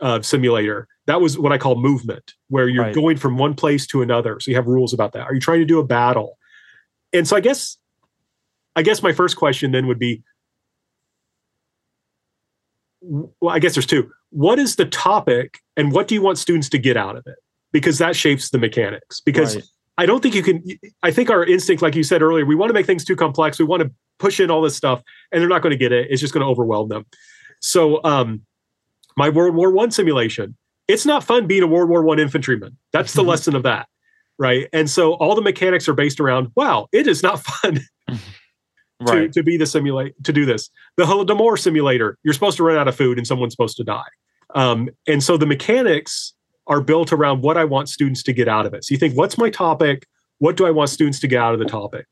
[0.00, 0.88] uh, simulator.
[1.06, 2.94] That was what I call movement, where you're right.
[2.94, 4.40] going from one place to another.
[4.40, 5.26] So you have rules about that.
[5.26, 6.38] Are you trying to do a battle?
[7.12, 7.76] And so I guess,
[8.74, 10.22] I guess my first question then would be,
[13.02, 14.10] well, I guess there's two.
[14.30, 17.36] What is the topic, and what do you want students to get out of it?
[17.72, 19.20] Because that shapes the mechanics.
[19.20, 19.64] Because right.
[19.98, 20.62] I don't think you can.
[21.02, 23.58] I think our instinct, like you said earlier, we want to make things too complex.
[23.58, 25.02] We want to push in all this stuff,
[25.32, 26.08] and they're not going to get it.
[26.10, 27.04] It's just going to overwhelm them.
[27.60, 28.42] So, um,
[29.16, 30.56] my World War One simulation,
[30.88, 32.76] it's not fun being a World War One infantryman.
[32.92, 33.88] That's the lesson of that,
[34.38, 34.68] right?
[34.72, 36.48] And so all the mechanics are based around.
[36.56, 37.80] Wow, it is not fun.
[39.00, 39.32] right.
[39.32, 40.70] to, to be the simulate to do this.
[40.96, 44.02] The Holodomor simulator, you're supposed to run out of food and someone's supposed to die.
[44.54, 46.32] Um, and so the mechanics
[46.66, 48.84] are built around what I want students to get out of it.
[48.84, 50.06] So you think, what's my topic?
[50.38, 52.06] What do I want students to get out of the topic?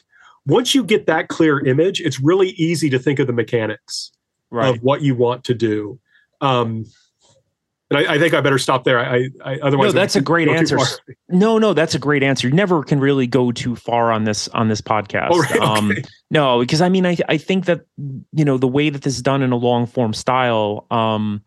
[0.44, 4.12] Once you get that clear image, it's really easy to think of the mechanics
[4.50, 4.74] right.
[4.74, 5.98] of what you want to do.
[6.40, 6.84] Um,
[7.90, 8.98] and I, I, think I better stop there.
[8.98, 10.78] I, I otherwise no, that's a great answer.
[11.28, 12.48] No, no, that's a great answer.
[12.48, 15.28] You never can really go too far on this on this podcast.
[15.30, 15.60] Oh, right?
[15.60, 16.02] um, okay.
[16.30, 17.82] No, because I mean, I I think that
[18.32, 20.86] you know the way that this is done in a long form style.
[20.90, 21.42] Um,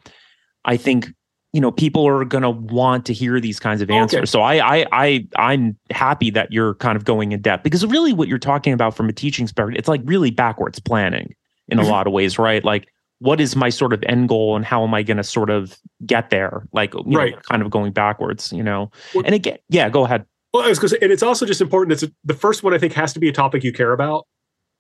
[0.66, 1.07] I think
[1.55, 4.26] you know people are going to want to hear these kinds of answers okay.
[4.26, 8.11] so I, I i i'm happy that you're kind of going in depth because really
[8.11, 11.34] what you're talking about from a teaching perspective it's like really backwards planning
[11.70, 11.91] in a mm-hmm.
[11.91, 12.63] lot of ways right?
[12.63, 12.89] Like
[13.20, 15.80] what is my sort of end goal and how am i going to sort of
[16.05, 16.68] get there?
[16.74, 18.91] Like right know, kind of going backwards you know?
[19.13, 20.26] Well, and again yeah go ahead.
[20.53, 22.74] Well i was going to say and it's also just important it's the first one
[22.74, 24.28] i think has to be a topic you care about.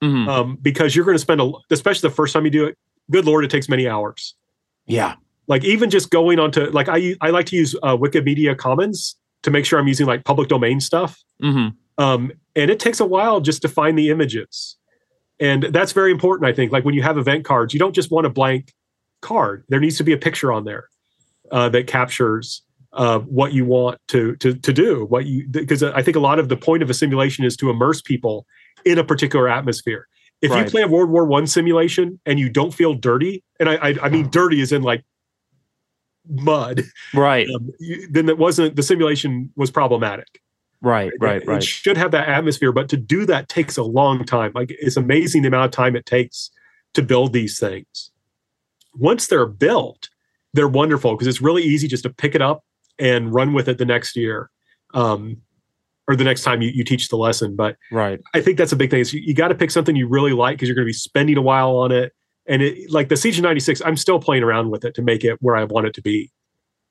[0.03, 0.27] Mm-hmm.
[0.27, 2.77] um, because you're going to spend a especially the first time you do it
[3.09, 4.35] good lord it takes many hours.
[4.87, 5.15] Yeah
[5.47, 9.51] like even just going onto like I I like to use uh, Wikimedia Commons to
[9.51, 11.23] make sure I'm using like public domain stuff.
[11.41, 12.03] Mm-hmm.
[12.03, 14.77] Um, and it takes a while just to find the images,
[15.39, 16.49] and that's very important.
[16.49, 18.73] I think like when you have event cards, you don't just want a blank
[19.21, 19.63] card.
[19.69, 20.89] There needs to be a picture on there
[21.51, 22.61] uh, that captures
[22.93, 25.05] uh, what you want to to to do.
[25.05, 27.69] What you because I think a lot of the point of a simulation is to
[27.69, 28.45] immerse people
[28.85, 30.07] in a particular atmosphere.
[30.41, 30.65] If right.
[30.65, 33.95] you play a World War One simulation and you don't feel dirty, and I, I,
[34.03, 35.03] I mean dirty is in like
[36.29, 37.47] mud, right?
[37.55, 37.71] Um,
[38.09, 40.41] then that wasn't the simulation was problematic.
[40.81, 41.57] Right, right, it, right.
[41.57, 44.51] It should have that atmosphere, but to do that takes a long time.
[44.53, 46.51] Like it's amazing the amount of time it takes
[46.93, 48.11] to build these things.
[48.93, 50.09] Once they're built,
[50.53, 52.63] they're wonderful because it's really easy just to pick it up
[52.99, 54.49] and run with it the next year.
[54.93, 55.37] Um,
[56.07, 57.55] or the next time you, you teach the lesson.
[57.55, 58.19] But right.
[58.33, 59.01] I think that's a big thing.
[59.01, 60.93] Is you, you got to pick something you really like because you're going to be
[60.93, 62.13] spending a while on it
[62.47, 65.37] and it like the Siege 96, I'm still playing around with it to make it
[65.41, 66.31] where I want it to be.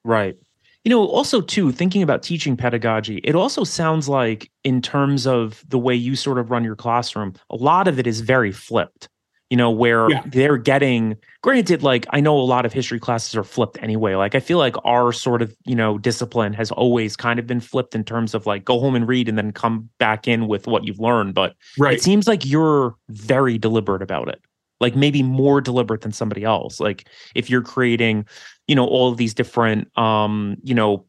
[0.05, 0.37] Right.
[0.85, 5.65] You know, also too, thinking about teaching pedagogy, it also sounds like in terms of
[5.67, 9.09] the way you sort of run your classroom, a lot of it is very flipped.
[9.51, 10.23] You know, where yeah.
[10.27, 14.15] they're getting granted, like I know a lot of history classes are flipped anyway.
[14.15, 17.61] Like I feel like our sort of, you know, discipline has always kind of been
[17.61, 20.67] flipped in terms of like go home and read and then come back in with
[20.67, 21.35] what you've learned.
[21.35, 21.95] But right.
[21.95, 24.41] it seems like you're very deliberate about it
[24.85, 28.26] like maybe more deliberate than somebody else like if you're creating
[28.68, 31.07] you know all of these different um you know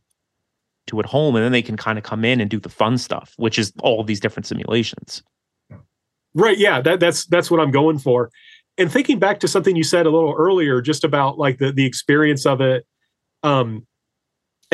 [0.88, 2.97] to at home and then they can kind of come in and do the fun
[2.97, 5.21] stuff which is all these different simulations.
[6.34, 8.32] Right yeah that, that's that's what i'm going for.
[8.78, 11.86] And thinking back to something you said a little earlier just about like the the
[11.86, 12.86] experience of it
[13.43, 13.86] um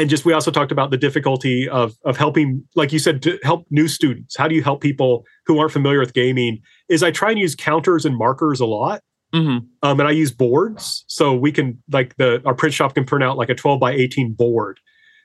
[0.01, 3.37] and just we also talked about the difficulty of of helping like you said to
[3.43, 7.11] help new students how do you help people who aren't familiar with gaming is i
[7.11, 9.01] try and use counters and markers a lot
[9.33, 9.59] mm-hmm.
[9.83, 13.23] um, and i use boards so we can like the our print shop can print
[13.23, 14.79] out like a 12 by 18 board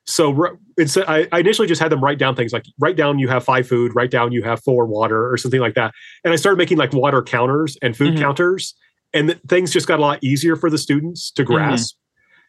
[0.08, 3.28] so it's I, I initially just had them write down things like write down you
[3.28, 6.36] have five food write down you have four water or something like that and i
[6.36, 8.22] started making like water counters and food mm-hmm.
[8.22, 8.74] counters
[9.14, 11.54] and th- things just got a lot easier for the students to mm-hmm.
[11.54, 12.02] grasp mm-hmm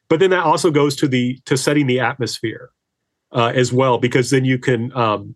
[0.10, 2.72] but then that also goes to the to setting the atmosphere
[3.32, 5.36] uh, as well, because then you can um,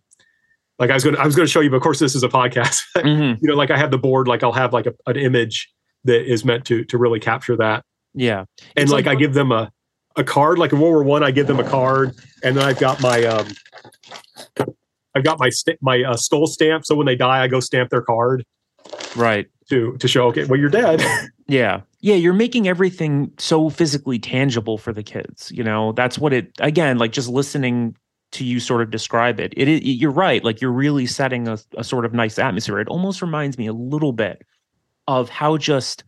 [0.80, 2.16] like I was going to I was going to show you, but of course this
[2.16, 2.82] is a podcast.
[2.98, 3.44] mm-hmm.
[3.44, 5.72] You know, like I have the board, like I'll have like a, an image
[6.06, 7.84] that is meant to to really capture that.
[8.14, 8.46] Yeah,
[8.76, 9.72] and like, like I give them a
[10.16, 12.64] a card, like in World War One, I, I give them a card, and then
[12.64, 13.48] I've got my um,
[15.16, 16.86] I've got my st- my uh, skull stamp.
[16.86, 18.46] So when they die, I go stamp their card.
[19.16, 19.48] Right.
[19.70, 21.02] To to show okay, well you're dead.
[21.48, 21.82] Yeah.
[22.00, 25.92] Yeah, you're making everything so physically tangible for the kids, you know.
[25.92, 27.94] That's what it again, like just listening
[28.32, 29.54] to you sort of describe it.
[29.58, 32.80] It, it you're right, like you're really setting a, a sort of nice atmosphere.
[32.80, 34.44] It almost reminds me a little bit
[35.10, 36.06] of how just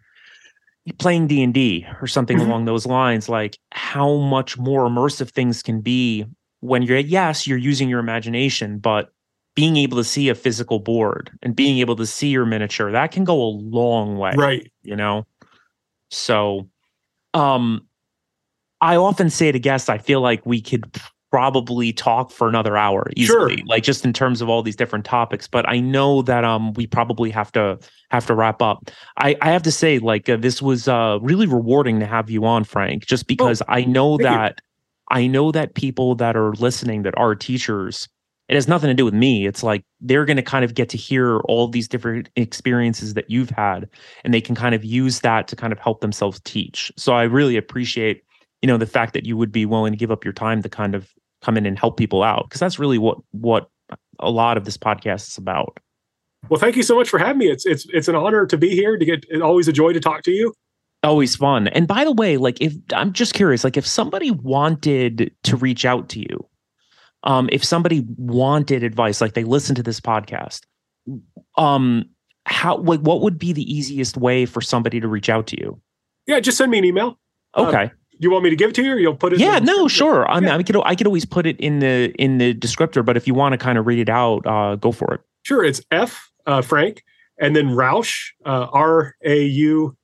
[0.97, 2.45] playing D&D or something Mhm.
[2.47, 6.25] along those lines like how much more immersive things can be
[6.61, 9.11] when you're yes, you're using your imagination, but
[9.56, 13.12] being able to see a physical board and being able to see your miniature, that
[13.12, 14.72] can go a long way right.
[14.82, 15.26] you know
[16.10, 16.68] so
[17.34, 17.86] um
[18.82, 20.86] i often say to guests i feel like we could
[21.32, 23.66] probably talk for another hour easily Sure.
[23.66, 26.86] like just in terms of all these different topics but i know that um we
[26.86, 27.80] probably have to
[28.12, 31.47] have to wrap up i i have to say like uh, this was uh really
[31.47, 34.36] rewarding to have you on frank just because i know Oh, thank you.
[34.38, 34.62] that
[35.10, 38.08] i know that people that are listening that are teachers
[38.50, 40.89] it has nothing to do with me it's like they're going to kind of get
[40.89, 43.89] to hear all these different experiences that you've had
[44.24, 46.91] and they can kind of use that to kind of help themselves teach.
[46.98, 48.24] So I really appreciate,
[48.62, 50.70] you know, the fact that you would be willing to give up your time to
[50.70, 51.10] kind of
[51.41, 53.70] come in and help people out because that's really what what
[54.20, 55.80] a lot of this podcast is about.
[56.50, 57.48] Well, thank you so much for having me.
[57.48, 58.98] It's it's it's an honor to be here.
[58.98, 60.54] To get always a joy to talk to you.
[61.04, 61.68] Always fun.
[61.68, 65.84] And by the way, like if I'm just curious, like if somebody wanted to reach
[65.84, 66.48] out to you,
[67.24, 70.61] um, if somebody wanted advice, like they listen to this podcast,
[71.57, 72.05] um,
[72.45, 75.80] how like what would be the easiest way for somebody to reach out to you?
[76.28, 77.19] Yeah, just send me an email.
[77.53, 77.91] Uh, Okay.
[78.19, 79.41] You want me to give it to you, or you'll put it?
[79.41, 80.55] in yeah no sure i mean Yeah.
[80.57, 83.34] i could i could always put it in the in the descriptor but if you
[83.34, 85.63] want to kind of read it out uh go for it Sure.
[85.65, 87.03] It's F uh, Frank,
[87.38, 89.97] and then Rausch uh, R A U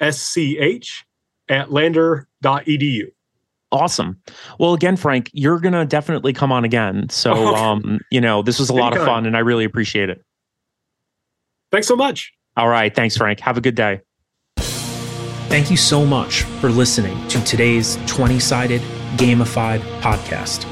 [0.00, 1.04] S C H
[1.50, 3.02] at lander.edu.
[3.72, 4.20] awesome.
[4.58, 7.08] Well again frank you're gonna definitely come on again.
[7.08, 7.60] So Okay.
[7.60, 10.22] um you know this was a lot of fun and i really appreciate it.
[11.72, 12.32] Thanks so much.
[12.56, 12.94] all right.
[12.94, 13.40] Thanks frank.
[13.40, 14.00] Have a good day.
[15.48, 18.80] Thank you so much for listening to today's 20-sided
[19.16, 20.64] gamified podcast.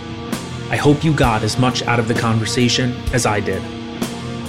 [0.70, 3.62] I hope you got as much out of the conversation as i did.